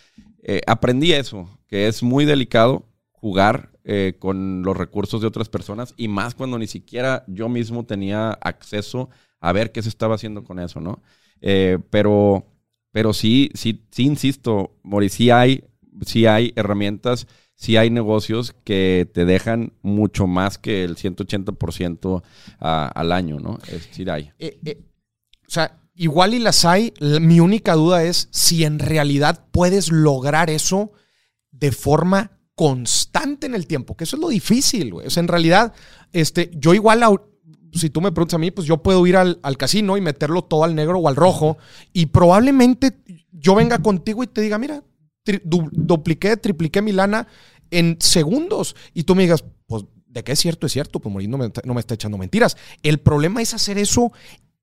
[0.42, 5.94] eh, aprendí eso, que es muy delicado jugar eh, con los recursos de otras personas
[5.96, 9.10] y más cuando ni siquiera yo mismo tenía acceso
[9.40, 11.02] a ver qué se estaba haciendo con eso, ¿no?
[11.40, 12.46] Eh, pero,
[12.92, 15.64] pero sí, sí, sí insisto, Mori, sí hay,
[16.04, 17.26] sí hay herramientas
[17.60, 22.22] sí hay negocios que te dejan mucho más que el 180%
[22.58, 23.58] al año, ¿no?
[23.68, 24.32] Es decir, hay.
[24.38, 24.80] Eh, eh,
[25.46, 26.94] o sea, igual y las hay.
[27.20, 30.92] Mi única duda es si en realidad puedes lograr eso
[31.50, 35.06] de forma constante en el tiempo, que eso es lo difícil, güey.
[35.06, 35.74] O sea, en realidad,
[36.12, 37.02] este, yo igual,
[37.72, 40.42] si tú me preguntas a mí, pues yo puedo ir al, al, casino y meterlo
[40.42, 41.58] todo al negro o al rojo
[41.92, 42.96] y probablemente
[43.32, 44.82] yo venga contigo y te diga, mira,
[45.44, 47.26] dupliqué, tripliqué mi lana
[47.70, 48.76] en segundos.
[48.94, 50.66] Y tú me digas, pues, ¿de qué es cierto?
[50.66, 52.56] Es cierto, pues Morín no me, no me está echando mentiras.
[52.82, 54.12] El problema es hacer eso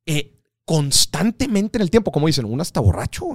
[0.05, 2.11] eh, constantemente en el tiempo.
[2.11, 3.25] Como dicen, uno está borracho.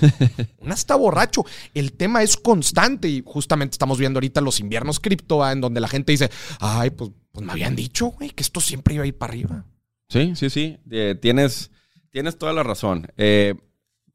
[0.58, 1.44] uno está borracho.
[1.74, 5.88] El tema es constante y justamente estamos viendo ahorita los inviernos cripto, en donde la
[5.88, 9.16] gente dice, ay, pues, pues me habían dicho, güey, que esto siempre iba a ir
[9.16, 9.64] para arriba.
[10.08, 10.76] Sí, sí, sí.
[10.90, 11.70] Eh, tienes,
[12.10, 13.06] tienes toda la razón.
[13.16, 13.54] Eh,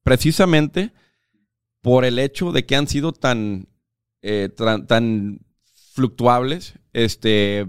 [0.03, 0.91] precisamente
[1.81, 3.69] por el hecho de que han sido tan,
[4.21, 4.49] eh,
[4.87, 5.39] tan,
[5.93, 7.65] fluctuables, este,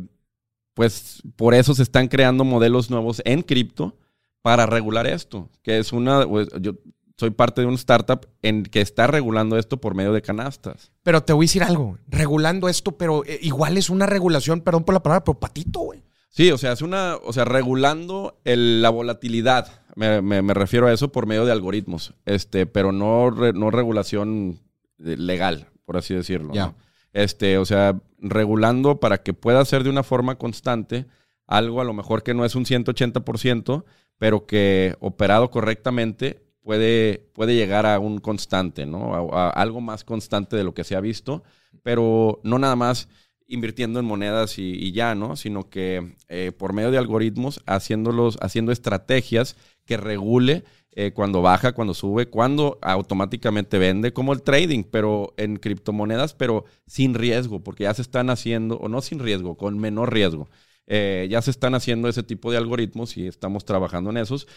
[0.72, 3.96] pues por eso se están creando modelos nuevos en cripto
[4.42, 6.72] para regular esto, que es una, pues, yo
[7.16, 10.92] soy parte de una startup en que está regulando esto por medio de canastas.
[11.02, 14.84] Pero te voy a decir algo, regulando esto, pero eh, igual es una regulación, perdón
[14.84, 16.02] por la palabra, pero patito, güey.
[16.30, 19.82] Sí, o sea, es una, o sea, regulando la volatilidad.
[19.94, 24.58] Me, refiero a eso por medio de algoritmos, este, pero no, no regulación
[24.98, 26.52] eh, legal, por así decirlo.
[26.52, 26.74] Ya.
[27.12, 31.06] Este, o sea, regulando para que pueda ser de una forma constante
[31.46, 33.84] algo a lo mejor que no es un 180%,
[34.18, 39.14] pero que operado correctamente puede, puede llegar a un constante, ¿no?
[39.36, 41.44] A, algo más constante de lo que se ha visto,
[41.84, 43.08] pero no nada más
[43.46, 45.36] invirtiendo en monedas y, ya, ¿no?
[45.36, 51.72] Sino que eh, por medio de algoritmos, haciéndolos, haciendo estrategias que regule eh, cuando baja,
[51.72, 57.84] cuando sube, cuando automáticamente vende, como el trading, pero en criptomonedas, pero sin riesgo, porque
[57.84, 60.48] ya se están haciendo, o no sin riesgo, con menor riesgo.
[60.86, 64.48] Eh, ya se están haciendo ese tipo de algoritmos y estamos trabajando en esos.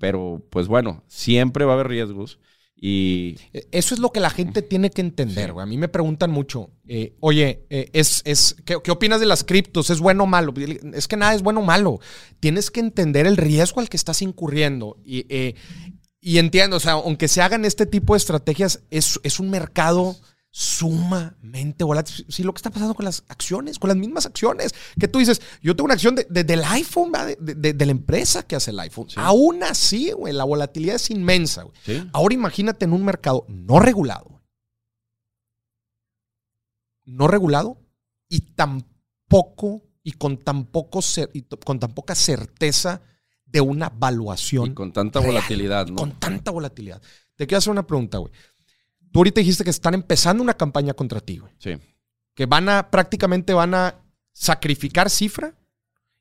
[0.00, 2.40] Pero, pues bueno, siempre va a haber riesgos.
[2.74, 5.62] Y e, eso es lo que la gente tiene que entender, güey.
[5.62, 9.90] A mí me preguntan mucho, eh, oye, eh, es, es, ¿qué, opinas de las criptos?
[9.90, 10.54] ¿Es bueno o malo?
[10.94, 12.00] Es que nada es bueno o malo.
[12.40, 14.96] Tienes que entender el riesgo al que estás incurriendo.
[15.04, 15.54] Y, eh,
[16.18, 20.16] y entiendo, o sea, aunque se hagan este tipo de estrategias, es, es un mercado
[20.50, 22.26] sumamente volátil.
[22.28, 24.74] Sí, lo que está pasando con las acciones, con las mismas acciones.
[24.98, 28.56] Que tú dices, yo tengo una acción de, del iPhone, de, de, la empresa que
[28.56, 29.06] hace el iPhone.
[29.16, 31.64] Aún así, güey, la volatilidad es inmensa.
[32.12, 34.40] Ahora imagínate en un mercado no regulado.
[37.04, 37.78] No regulado
[38.28, 41.00] y tampoco, y con tan, poco
[41.32, 43.02] y con tan poca certeza
[43.44, 44.70] de una valuación.
[44.70, 45.96] Y con tanta volatilidad, ¿no?
[45.96, 47.02] Con tanta volatilidad.
[47.34, 48.32] Te quiero hacer una pregunta, güey.
[49.12, 51.52] Tú ahorita dijiste que están empezando una campaña contra ti, güey.
[51.58, 51.78] Sí.
[52.34, 53.96] Que van a, prácticamente van a
[54.32, 55.54] sacrificar cifra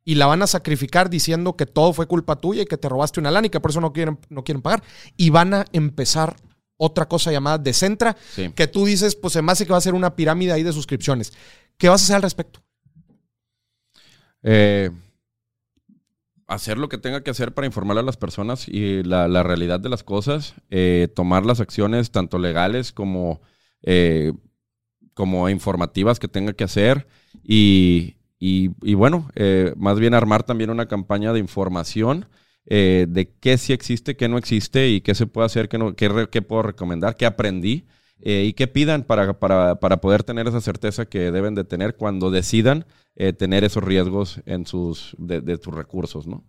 [0.03, 3.19] y la van a sacrificar diciendo que todo fue culpa tuya y que te robaste
[3.19, 4.83] una lana y que por eso no quieren, no quieren pagar.
[5.17, 6.35] Y van a empezar
[6.77, 8.15] otra cosa llamada Decentra,
[8.55, 10.71] que tú dices, pues se me hace que va a ser una pirámide ahí de
[10.71, 11.33] suscripciones.
[11.77, 12.63] ¿Qué vas a hacer al respecto?
[14.41, 14.89] Eh,
[16.49, 19.79] hacer lo que tenga que hacer para informar a las personas y la, la realidad
[19.79, 23.39] de las cosas, eh, tomar las acciones tanto legales como,
[23.83, 24.33] eh,
[25.13, 27.07] como informativas que tenga que hacer
[27.43, 32.27] y, y, bueno, eh, más bien armar también una campaña de información
[32.65, 36.27] de qué sí existe, qué no existe y qué se puede hacer, qué, no, qué,
[36.31, 37.87] qué puedo recomendar, qué aprendí.
[38.21, 42.31] Y qué pidan para, para, para, poder tener esa certeza que deben de tener cuando
[42.31, 46.45] decidan eh, tener esos riesgos en sus, de, sus recursos, ¿no?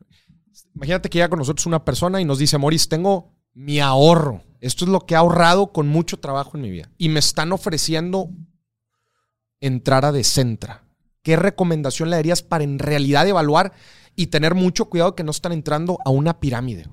[0.74, 4.42] Imagínate que llega con nosotros una persona y nos dice, Moris, tengo mi ahorro.
[4.60, 6.88] Esto es lo que he ahorrado con mucho trabajo en mi vida.
[6.96, 8.30] Y me están ofreciendo
[9.58, 10.84] entrar a Decentra.
[11.22, 13.72] ¿Qué recomendación le darías para en realidad evaluar
[14.14, 16.86] y tener mucho cuidado que no están entrando a una pirámide?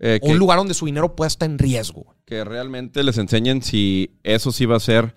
[0.00, 2.14] Eh, un lugar donde su dinero pueda estar en riesgo.
[2.24, 5.14] Que realmente les enseñen si eso sí va a ser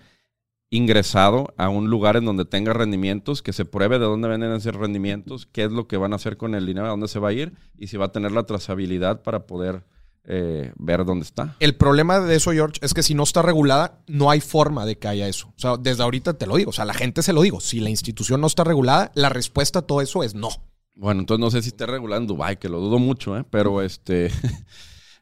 [0.70, 4.74] ingresado a un lugar en donde tenga rendimientos, que se pruebe de dónde vienen esos
[4.74, 7.30] rendimientos, qué es lo que van a hacer con el dinero, a dónde se va
[7.30, 9.84] a ir y si va a tener la trazabilidad para poder
[10.24, 11.56] eh, ver dónde está.
[11.58, 14.98] El problema de eso, George, es que si no está regulada, no hay forma de
[14.98, 15.48] que haya eso.
[15.56, 17.80] O sea, desde ahorita te lo digo, o sea, la gente se lo digo, si
[17.80, 20.50] la institución no está regulada, la respuesta a todo eso es no.
[20.98, 23.44] Bueno, entonces no sé si esté regulada en Dubái, que lo dudo mucho, ¿eh?
[23.48, 24.30] pero este...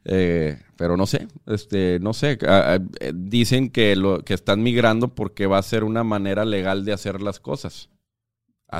[0.09, 2.37] Eh, pero no sé, este, no sé.
[2.41, 2.79] Eh,
[3.13, 7.21] dicen que lo que están migrando porque va a ser una manera legal de hacer
[7.21, 7.89] las cosas.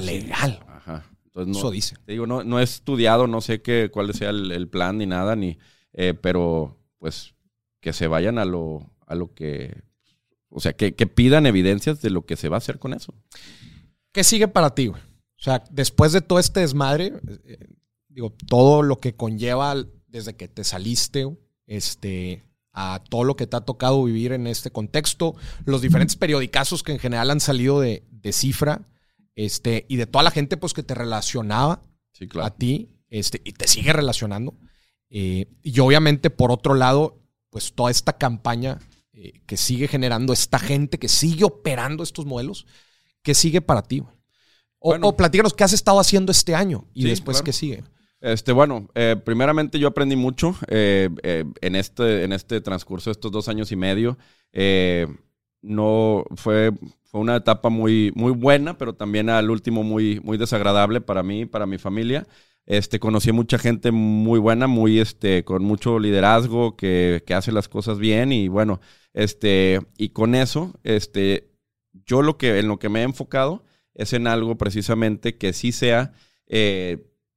[0.02, 0.64] Legal.
[0.70, 1.04] Ajá.
[1.26, 1.96] Entonces, Eso dice.
[2.06, 5.36] Te digo, no, no he estudiado, no sé qué, cuál sea el, plan ni nada,
[5.36, 5.58] ni,
[5.92, 7.36] eh, pero pues
[7.82, 9.84] que se vayan a lo, a lo que,
[10.48, 13.14] o sea, que, que, pidan evidencias de lo que se va a hacer con eso.
[14.14, 15.02] ¿Qué sigue para ti, güey?
[15.40, 17.14] O sea, después de todo este desmadre,
[18.10, 19.76] digo, todo lo que conlleva
[20.08, 21.28] desde que te saliste,
[21.68, 25.36] este, a todo lo que te ha tocado vivir en este contexto,
[25.66, 28.88] los diferentes periodicazos que en general han salido de, cifra,
[29.36, 31.82] este, y de toda la gente pues, que te relacionaba
[32.42, 34.56] a ti, este, y te sigue relacionando.
[35.10, 38.80] Eh, y obviamente, por otro lado, pues toda esta campaña
[39.14, 42.66] eh, que sigue generando esta gente, que sigue operando estos modelos,
[43.22, 44.04] ¿qué sigue para ti?
[44.80, 47.84] O, bueno, platícanos qué has estado haciendo este año y después qué sigue.
[48.20, 53.14] Este, bueno, eh, primeramente yo aprendí mucho eh, eh, en, este, en este transcurso de
[53.14, 54.18] estos dos años y medio.
[55.62, 56.72] no fue,
[57.04, 61.46] fue una etapa muy, muy buena, pero también al último muy, muy desagradable para mí,
[61.46, 62.28] para mi familia.
[62.66, 67.70] Este, conocí mucha gente muy buena, muy, este, con mucho liderazgo, que, que hace las
[67.70, 68.82] cosas bien y bueno,
[69.14, 71.50] este, y con eso, este,
[72.06, 73.64] yo lo que, en lo que me he enfocado
[73.98, 76.14] es en algo precisamente que sí sea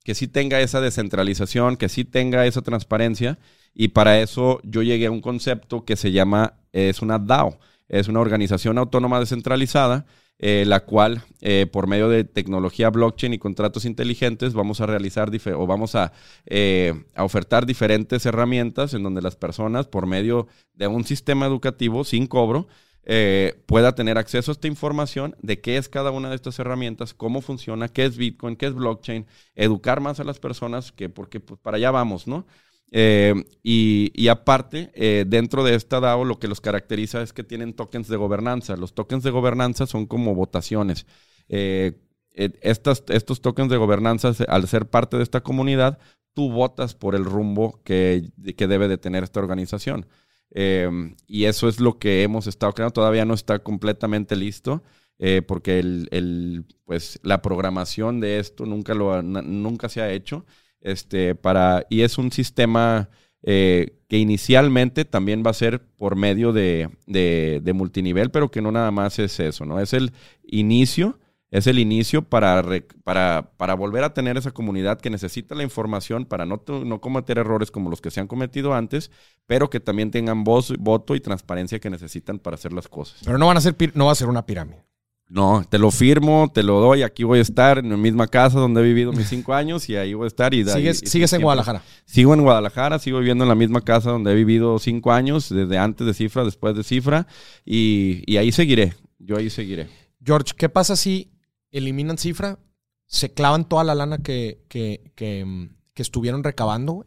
[0.05, 3.39] que sí tenga esa descentralización, que sí tenga esa transparencia.
[3.75, 7.59] Y para eso yo llegué a un concepto que se llama, es una DAO,
[7.89, 10.07] es una organización autónoma descentralizada,
[10.39, 15.31] eh, la cual eh, por medio de tecnología blockchain y contratos inteligentes vamos a realizar
[15.55, 16.13] o vamos a,
[16.47, 22.05] eh, a, ofertar diferentes herramientas en donde las personas por medio de un sistema educativo
[22.05, 22.69] sin cobro
[23.05, 27.15] eh, pueda tener acceso a esta información de qué es cada una de estas herramientas,
[27.15, 31.41] cómo funciona, qué es Bitcoin, qué es blockchain, educar más a las personas, que porque
[31.41, 32.47] pues, para allá vamos, ¿no?
[32.93, 37.73] Eh, y, aparte, eh, dentro de esta DAO lo que los caracteriza es que tienen
[37.73, 38.77] tokens de gobernanza.
[38.77, 41.07] Los tokens de gobernanza son como votaciones.
[41.49, 45.99] estos tokens de gobernanza, al ser parte de esta comunidad,
[46.35, 50.07] tú votas por el rumbo que, que debe de tener esta organización.
[50.53, 52.93] Em, y eso es lo que hemos estado creando.
[52.93, 54.83] Todavía no está completamente listo.
[55.23, 60.47] Eh, porque el, pues, la programación de esto nunca, lo, nunca se ha hecho.
[60.81, 63.11] Este, para, y es un sistema
[63.43, 68.63] eh, que inicialmente también va a ser por medio de, de, de, multinivel, pero que
[68.63, 69.79] no nada más es eso, ¿no?
[69.79, 71.19] Es el inicio
[71.51, 72.63] es el inicio para,
[73.03, 77.39] para, para, volver a tener esa comunidad que necesita la información para no, no, cometer
[77.39, 79.11] errores como los que se han cometido antes,
[79.47, 83.21] pero que también tengan voz, voto y transparencia que necesitan para hacer las cosas.
[83.25, 84.85] Pero no van a ser no va a ser una pirámide.
[85.31, 88.59] No, te lo firmo, te lo doy, aquí voy a estar en la misma casa
[88.59, 90.53] donde he vivido mis cinco años y ahí voy a estar.
[90.53, 91.83] Y, ¿Sigues, ¿sigues en Guadalajara?
[92.05, 95.79] Sigo en Guadalajara, sigo viviendo en la misma casa donde he vivido cinco años, desde
[95.79, 97.29] antes de cifra, después de cifra,
[97.65, 99.89] y, y ahí seguiré, yo ahí seguiré.
[100.21, 101.31] George, ¿qué pasa si
[101.71, 102.59] eliminan cifra,
[103.07, 107.07] se clavan toda la lana que, que, mm, estuvieron recabando,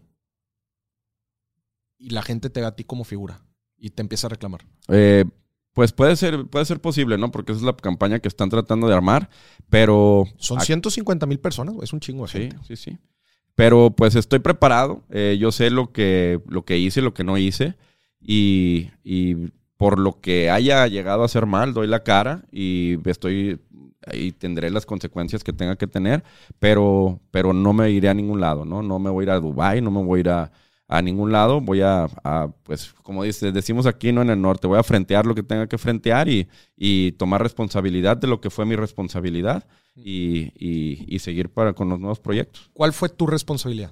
[1.97, 3.41] y la gente te ve a ti como figura
[3.75, 4.61] y te empieza a reclamar.
[4.89, 5.25] Eh,
[5.73, 7.31] pues puede ser, puede ser posible, ¿no?
[7.31, 9.29] Porque esa es la campaña que están tratando de armar,
[9.69, 10.25] pero...
[10.37, 12.97] Son 150 mil personas, es un chingo de sí, Sí, sí,
[13.55, 17.39] Pero pues estoy preparado, eh, yo sé lo que, lo que hice, lo que no
[17.39, 17.75] hice,
[18.21, 23.59] y, y por lo que haya llegado a ser mal, doy la cara y estoy
[24.07, 26.23] ahí tendré las consecuencias que tenga que tener,
[26.59, 28.81] pero, pero no me iré a ningún lado, ¿no?
[28.81, 30.51] No me voy a ir a Dubái, no me voy a ir a,
[31.01, 32.07] ningún lado, voy a,
[32.63, 34.21] pues, como dice, decimos aquí, ¿no?
[34.21, 36.47] En el norte, voy a frentear lo que tenga que frentear y,
[36.77, 41.99] y tomar responsabilidad de lo que fue mi responsabilidad y, y, seguir para, con los
[41.99, 42.69] nuevos proyectos.
[42.73, 43.91] ¿Cuál fue tu responsabilidad?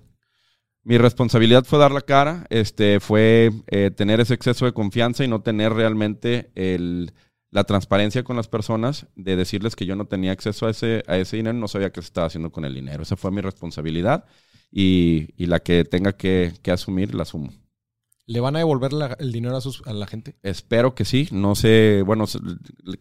[0.83, 5.27] Mi responsabilidad fue dar la cara, este, fue eh, tener ese exceso de confianza y
[5.27, 7.13] no tener realmente el,
[7.51, 11.17] la transparencia con las personas de decirles que yo no tenía acceso a ese, a
[11.17, 13.03] ese dinero, no sabía qué se estaba haciendo con el dinero.
[13.03, 14.25] Esa fue mi responsabilidad
[14.71, 17.51] y, la que tenga que, asumir, la asumo.
[18.25, 20.37] ¿Le van a devolver el dinero a, sus, a la gente?
[20.43, 21.27] Espero que sí.
[21.31, 22.23] No sé, bueno,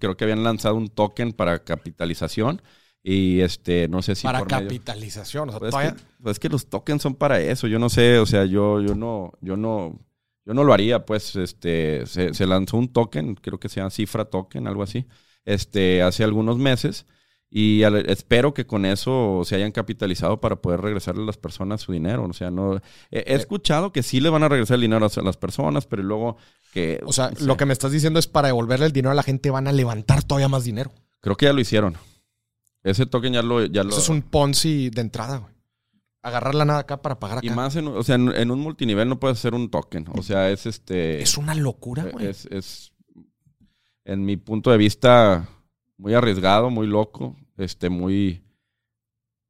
[0.01, 2.61] creo que habían lanzado un token para capitalización
[3.05, 4.25] y este, no sé si.
[4.25, 5.49] Para capitalización.
[5.49, 7.69] O sea, pues, es que, pues que, los tokens son para eso.
[7.69, 10.01] Yo no sé, o sea, yo, yo no, yo no,
[10.45, 14.25] yo no lo haría, pues, este, se, lanzó un token, creo que se llama cifra
[14.25, 15.07] token, algo así,
[15.45, 17.07] este, hace algunos meses.
[17.53, 21.91] Y espero que con eso se hayan capitalizado para poder regresarle a las personas su
[21.91, 22.25] dinero.
[22.25, 22.77] O sea, no.
[22.77, 22.81] He,
[23.19, 26.37] eh, escuchado que sí le van a regresar el dinero a las personas, pero luego
[26.73, 27.01] que.
[27.05, 29.51] O sea, lo que me estás diciendo es para devolverle el dinero a la gente
[29.51, 30.93] van a levantar todavía más dinero.
[31.21, 31.97] Creo que ya lo hicieron.
[32.85, 33.65] Ese token ya lo...
[33.67, 33.91] Ya lo...
[33.91, 35.53] Eso es un Ponzi de entrada, güey.
[36.23, 37.47] Agarrar la nada acá para pagar acá.
[37.47, 40.07] Y más, en, o sea, en, un multinivel no puedes hacer un token.
[40.13, 41.23] O sea, es este...
[41.23, 42.27] Es una locura, güey.
[42.27, 42.93] Es, es,
[44.05, 45.49] en mi punto de vista,
[45.97, 48.43] muy arriesgado, muy loco, este, muy...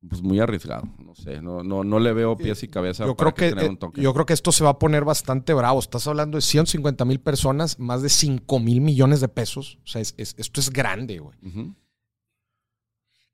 [0.08, 3.34] Pues muy arriesgado, no sé, no, no, no le veo pies y cabeza yo creo
[3.34, 4.02] que, tener un token.
[4.02, 5.78] Yo creo que esto se va a poner bastante bravo.
[5.78, 9.78] Estás hablando de 150 mil personas, más de 5 mil millones de pesos.
[9.84, 11.36] O sea, es, esto es grande, güey.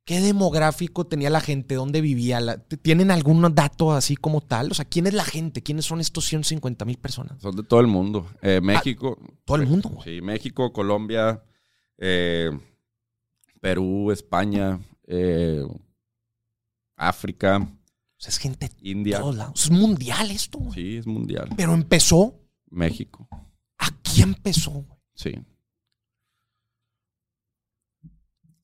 [0.07, 1.75] ¿Qué demográfico tenía la gente?
[1.75, 2.39] ¿Dónde vivía?
[2.81, 4.71] ¿Tienen algún dato así como tal?
[4.71, 5.65] O sea, ¿quién es la gente?
[5.65, 7.43] ¿Quiénes son estos 150 mil personas?
[7.43, 8.25] Son de todo el mundo.
[8.41, 9.19] Eh, México.
[9.21, 9.99] Ah, todo el mundo.
[10.05, 11.43] Sí, México, Colombia,
[11.99, 12.57] eh,
[13.61, 14.79] Perú, España,
[15.09, 15.67] eh,
[16.95, 17.57] África.
[17.57, 19.19] O sea, es gente India.
[19.19, 19.65] todos lados.
[19.65, 20.61] Es mundial esto.
[20.73, 21.49] Sí, es mundial.
[21.57, 22.33] Pero empezó.
[22.71, 23.29] México.
[23.77, 24.87] Aquí empezó.
[25.15, 25.33] Sí.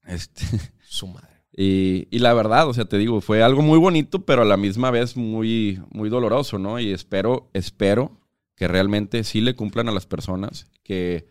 [0.04, 0.46] Este.
[0.86, 1.31] Su madre.
[1.54, 4.90] Y, la verdad, o sea, te digo, fue algo muy bonito, pero a la misma
[4.90, 6.80] vez muy, muy doloroso, ¿no?
[6.80, 8.20] Y espero, espero
[8.56, 11.26] que realmente sí le cumplan a las personas, que,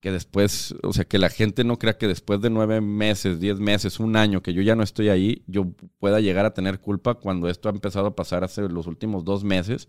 [0.00, 3.58] que después, o sea, que la gente no crea que después de nueve meses, diez
[3.58, 7.14] meses, un año, que yo ya no estoy ahí, yo pueda llegar a tener culpa
[7.14, 9.88] cuando esto ha empezado a pasar hace los últimos dos meses.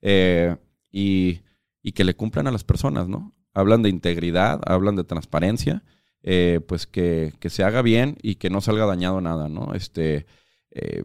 [0.00, 0.56] Eh,
[0.92, 1.40] y,
[1.82, 3.34] y que le cumplan a las personas, ¿no?
[3.52, 5.82] Hablan de integridad, hablan de transparencia
[6.22, 9.74] eh, pues que, se haga bien y que no salga dañado nada, ¿no?
[9.74, 10.26] Este,
[10.70, 11.02] eh,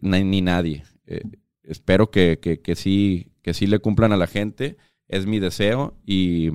[0.00, 0.84] ni, nadie.
[1.06, 1.22] Eh,
[1.62, 2.38] espero que,
[2.76, 4.76] sí, que sí le cumplan a la gente,
[5.08, 6.50] es mi deseo y,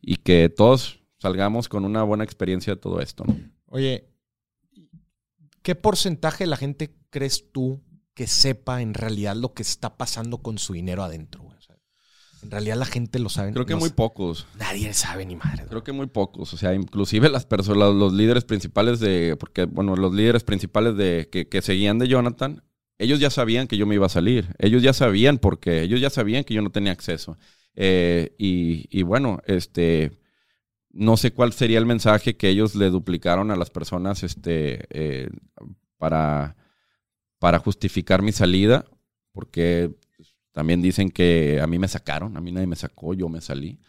[0.00, 3.24] y que todos salgamos con una buena experiencia de todo esto.
[3.66, 4.08] Oye,
[5.62, 7.82] ¿qué porcentaje de la gente crees tú
[8.14, 11.49] que sepa en realidad lo que está pasando con su dinero adentro?
[12.42, 13.52] En realidad la gente lo sabe.
[13.52, 14.46] Creo que muy pocos.
[14.58, 15.66] Nadie sabe ni madre.
[15.68, 16.52] Creo que muy pocos.
[16.54, 21.28] O sea, inclusive las personas, los líderes principales de, porque bueno, los líderes principales de
[21.30, 22.62] que, seguían de Jonathan,
[22.98, 24.54] ellos ya sabían que yo me iba a salir.
[24.58, 25.82] Ellos ya sabían por qué.
[25.82, 27.36] Ellos ya sabían que yo no tenía acceso.
[27.74, 30.18] Eh, y, bueno, este,
[30.90, 35.28] no sé cuál sería el mensaje que ellos le duplicaron a las personas, este, eh,
[35.98, 36.56] para,
[37.38, 38.86] para justificar mi salida,
[39.32, 39.94] porque
[40.52, 43.80] también dicen que a mí me sacaron, a mí nadie me sacó, yo me salí.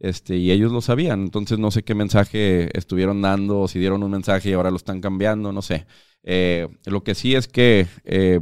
[0.00, 4.02] Este, y ellos lo sabían, entonces no sé qué mensaje estuvieron dando, o si dieron
[4.02, 5.86] un mensaje y ahora lo están cambiando, no sé.
[6.24, 8.40] Eh, lo que sí es que eh,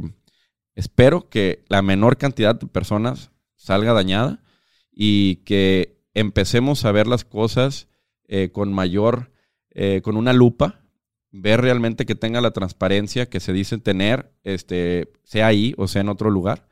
[0.75, 4.43] espero que la menor cantidad de personas salga dañada
[4.91, 7.87] y que empecemos a ver las cosas
[8.27, 9.31] eh, con mayor,
[10.01, 10.81] con una lupa,
[11.29, 16.01] ver realmente que tenga la transparencia que se dice tener, este, sea ahí o sea
[16.01, 16.67] en otro lugar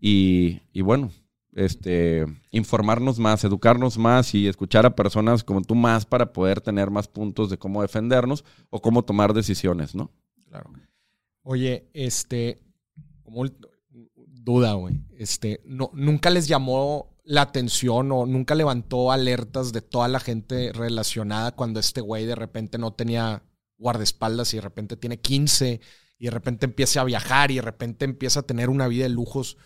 [0.00, 1.10] y, bueno,
[1.52, 6.90] este, informarnos más, educarnos más y escuchar a personas como tú más para poder tener
[6.90, 10.10] más puntos de cómo defendernos o cómo tomar decisiones, ¿no?
[10.48, 10.70] Claro.
[11.42, 12.60] Oye, este,
[13.22, 13.44] como
[14.26, 20.08] duda, güey, este, no, nunca les llamó la atención o nunca levantó alertas de toda
[20.08, 23.44] la gente relacionada cuando este güey de repente no tenía
[23.78, 25.80] guardaespaldas y de repente tiene 15
[26.18, 29.10] y de repente empieza a viajar y de repente empieza a tener una vida de
[29.10, 29.56] lujos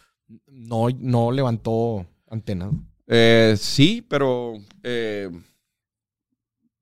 [0.47, 2.71] no, no levantó antena.
[3.07, 5.31] Eh, sí, pero eh,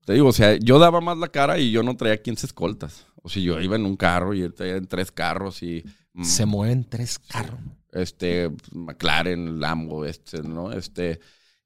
[0.05, 3.07] te digo, o sea, yo daba más la cara y yo no traía 15 escoltas.
[3.21, 5.83] O sea, yo iba en un carro y él traía en tres carros y...
[6.13, 7.59] Mm, Se mueven tres carros.
[7.91, 10.71] Este, McLaren, Lambo, este, ¿no?
[10.71, 11.19] Este,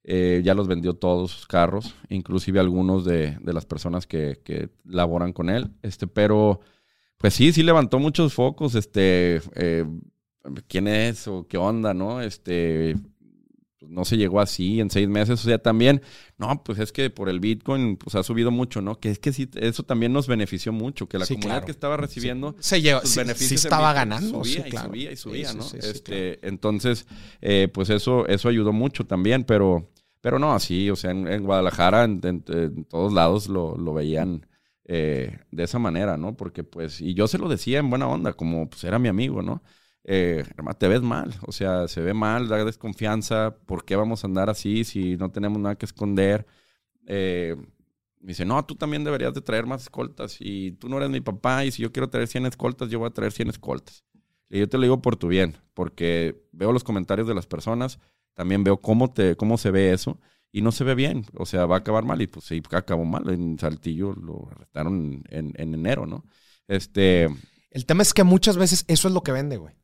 [0.04, 4.70] eh, ya los vendió todos sus carros, inclusive algunos de, de las personas que, que,
[4.84, 5.70] laboran con él.
[5.82, 6.60] Este, pero,
[7.16, 8.74] pues sí, sí levantó muchos focos.
[8.74, 9.40] Este,
[10.68, 12.20] ¿quién es o qué onda, no?
[12.20, 12.96] Este,
[13.78, 15.40] pues, no se llegó así en seis meses.
[15.40, 16.02] O sea, también,
[16.36, 18.98] no, pues es que por el Bitcoin pues ha subido mucho, ¿no?
[18.98, 22.56] Que es que sí, eso también nos benefició mucho, que la comunidad que estaba recibiendo
[22.58, 24.44] se lleva, sus beneficios estaba ganando.
[24.44, 25.64] Subía y subía y subía, ¿no?
[25.74, 27.06] este, Entonces,
[27.40, 32.04] eh, pues eso, eso ayudó mucho también, pero, pero no, así, o sea, en, Guadalajara,
[32.04, 32.42] en,
[32.88, 34.46] todos lados lo, lo veían.
[34.90, 36.34] Eh, de esa manera, ¿no?
[36.34, 39.42] Porque pues, y yo se lo decía en buena onda, como pues era mi amigo,
[39.42, 39.62] ¿no?
[40.04, 40.44] Eh,
[40.78, 44.48] te ves mal, o sea, se ve mal, da desconfianza, ¿por qué vamos a andar
[44.50, 46.46] así si no tenemos nada que esconder?
[47.06, 47.56] Eh,
[48.20, 51.20] me dice, no, tú también deberías de traer más escoltas y tú no eres mi
[51.20, 54.04] papá y si yo quiero traer 100 escoltas, yo voy a traer 100 escoltas.
[54.50, 57.98] Y yo te lo digo por tu bien, porque veo los comentarios de las personas,
[58.34, 60.18] también veo cómo, te, cómo se ve eso
[60.50, 63.04] y no se ve bien, o sea, va a acabar mal y pues sí, acabó
[63.04, 63.28] mal.
[63.28, 66.24] En Saltillo lo arrestaron en, en enero, ¿no?
[66.66, 67.28] Este,
[67.70, 69.74] el tema es que muchas veces eso es lo que vende, güey.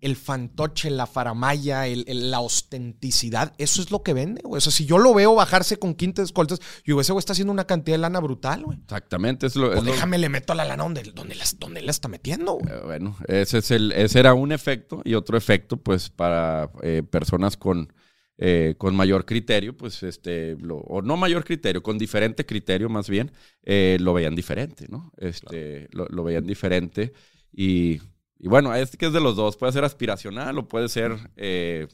[0.00, 4.58] El fantoche, la faramaya, la ostenticidad, eso es lo que vende, güey.
[4.58, 7.32] O sea, si yo lo veo bajarse con quintas escoltas, yo digo, ese güey está
[7.32, 8.78] haciendo una cantidad de lana brutal, güey.
[8.78, 9.46] Exactamente.
[9.46, 12.72] Es lo, o déjame, le meto a la lana donde, donde, la, está metiendo, güey.
[12.72, 17.02] Eh, bueno, ese, es el, ese era un efecto y otro efecto, pues, para eh,
[17.02, 17.92] personas con
[18.38, 23.32] eh, con mayor criterio, pues, este, o no mayor criterio, con diferente criterio más bien,
[23.62, 25.10] eh, lo veían diferente, ¿no?
[25.16, 27.14] Este, lo, veían diferente
[27.50, 27.98] y,
[28.40, 31.88] bueno, es que es de los dos, puede ser aspiracional o puede ser eh,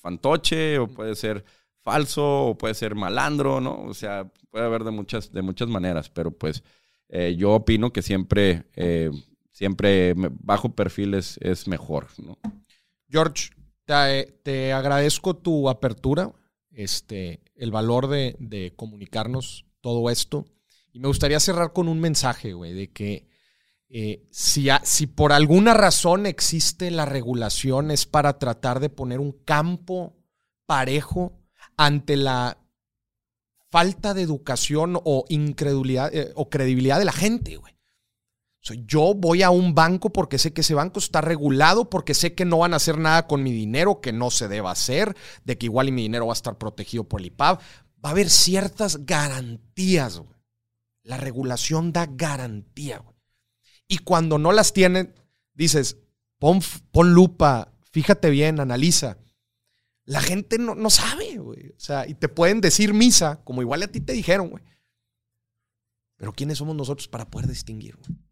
[0.00, 1.44] fantoche o puede ser
[1.82, 3.82] falso o puede ser malandro, ¿no?
[3.82, 6.62] O sea, puede haber de muchas, de muchas maneras, pero pues
[7.36, 8.66] yo opino que siempre,
[9.50, 12.38] siempre bajo perfil es, es mejor, ¿no?
[13.08, 13.50] George,
[13.86, 16.32] te, agradezco tu apertura,
[16.70, 20.44] este, el valor de, comunicarnos todo esto.
[20.92, 23.28] Y me gustaría cerrar con un mensaje, güey, de que
[23.88, 29.32] eh, si, si por alguna razón existe la regulación es para tratar de poner un
[29.32, 30.16] campo
[30.66, 31.38] parejo
[31.76, 32.58] ante la
[33.70, 37.75] falta de educación o incredulidad eh, o credibilidad de la gente, güey
[38.74, 42.44] yo voy a un banco porque sé que ese banco está regulado, porque sé que
[42.44, 45.66] no van a hacer nada con mi dinero que no se deba hacer, de que
[45.66, 47.58] igual mi dinero va a estar protegido por el IPAB.
[47.58, 50.18] Va a haber ciertas garantías.
[50.18, 50.36] Güey.
[51.02, 52.98] La regulación da garantía.
[52.98, 53.14] Güey.
[53.88, 55.14] Y cuando no las tienen,
[55.54, 55.98] dices,
[56.38, 56.60] pon,
[56.90, 59.18] pon lupa, fíjate bien, analiza.
[60.04, 61.68] La gente no, no sabe, güey.
[61.68, 64.64] O sea, y te pueden decir misa, como igual a ti te dijeron, güey.
[66.16, 67.96] Pero ¿quiénes somos nosotros para poder distinguir?
[67.96, 68.25] Güey?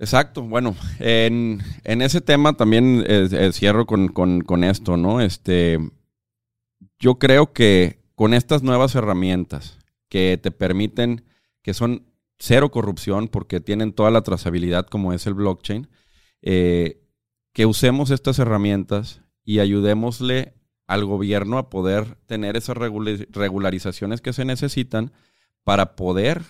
[0.00, 5.20] Exacto, bueno, en, ese tema también eh, eh, cierro con, esto, ¿no?
[5.20, 5.78] Este,
[7.00, 11.24] yo creo que con estas nuevas herramientas que te permiten,
[11.62, 12.06] que son
[12.38, 15.88] cero corrupción porque tienen toda la trazabilidad como es el blockchain,
[16.42, 17.02] eh,
[17.52, 20.54] que usemos estas herramientas y ayudémosle
[20.86, 25.10] al gobierno a poder tener esas regularizaciones que se necesitan
[25.64, 26.42] para poder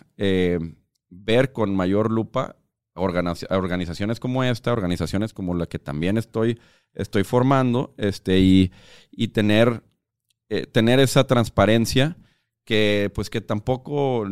[1.09, 2.58] ver con mayor lupa
[2.99, 6.61] organizaciones como esta, organizaciones como la que también estoy,
[6.95, 8.73] estoy formando, este, y,
[9.11, 9.83] y tener,
[10.49, 12.17] eh, tener esa transparencia
[12.65, 14.27] que pues que tampoco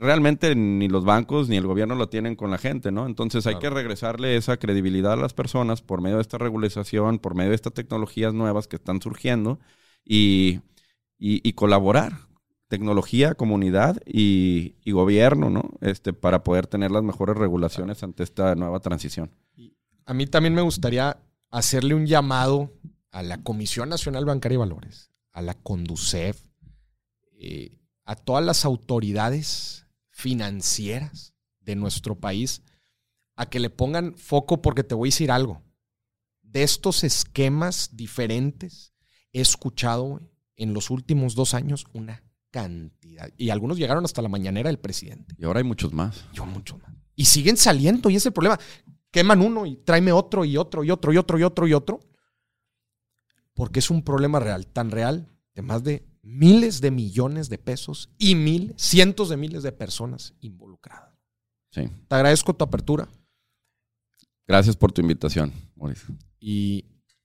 [0.00, 3.06] realmente ni los bancos ni el gobierno lo tienen con la gente, ¿no?
[3.06, 7.36] Entonces hay que regresarle esa credibilidad a las personas por medio de esta regularización, por
[7.36, 9.60] medio de estas tecnologías nuevas que están surgiendo
[10.04, 10.60] y,
[11.18, 12.31] y colaborar
[12.72, 15.72] tecnología, comunidad y, gobierno, ¿no?
[15.82, 19.30] Este, para poder tener las mejores regulaciones ante esta nueva transición.
[20.06, 21.18] A mí también me gustaría
[21.50, 22.72] hacerle un llamado
[23.10, 26.40] a la Comisión Nacional Bancaria y Valores, a la Conducef,
[27.38, 27.76] eh,
[28.06, 32.62] a todas las autoridades financieras de nuestro país,
[33.36, 35.60] a que le pongan foco porque te voy a decir algo.
[36.40, 38.94] De estos esquemas diferentes,
[39.30, 40.22] he escuchado
[40.56, 42.22] en los últimos dos años una
[42.52, 43.28] cantidad.
[43.36, 45.34] Y algunos llegaron hasta la mañanera del presidente.
[45.36, 46.26] Y ahora hay muchos más.
[46.32, 46.92] Yo muchos más.
[47.16, 48.60] Y siguen saliendo y ese es el problema.
[49.10, 52.00] Queman uno y tráeme otro y otro y otro y otro y otro y otro.
[53.54, 58.10] Porque es un problema real, tan real, de más de miles de millones de pesos
[58.16, 61.18] y mil, cientos de miles de personas involucradas.
[61.70, 61.90] Sí.
[62.08, 63.08] Te agradezco tu apertura.
[64.46, 66.14] Gracias por tu invitación, Mauricio.
[66.38, 66.84] Y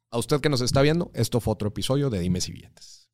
[0.09, 3.06] a usted que nos está viendo, esto fue otro episodio de Dimes y Billetes.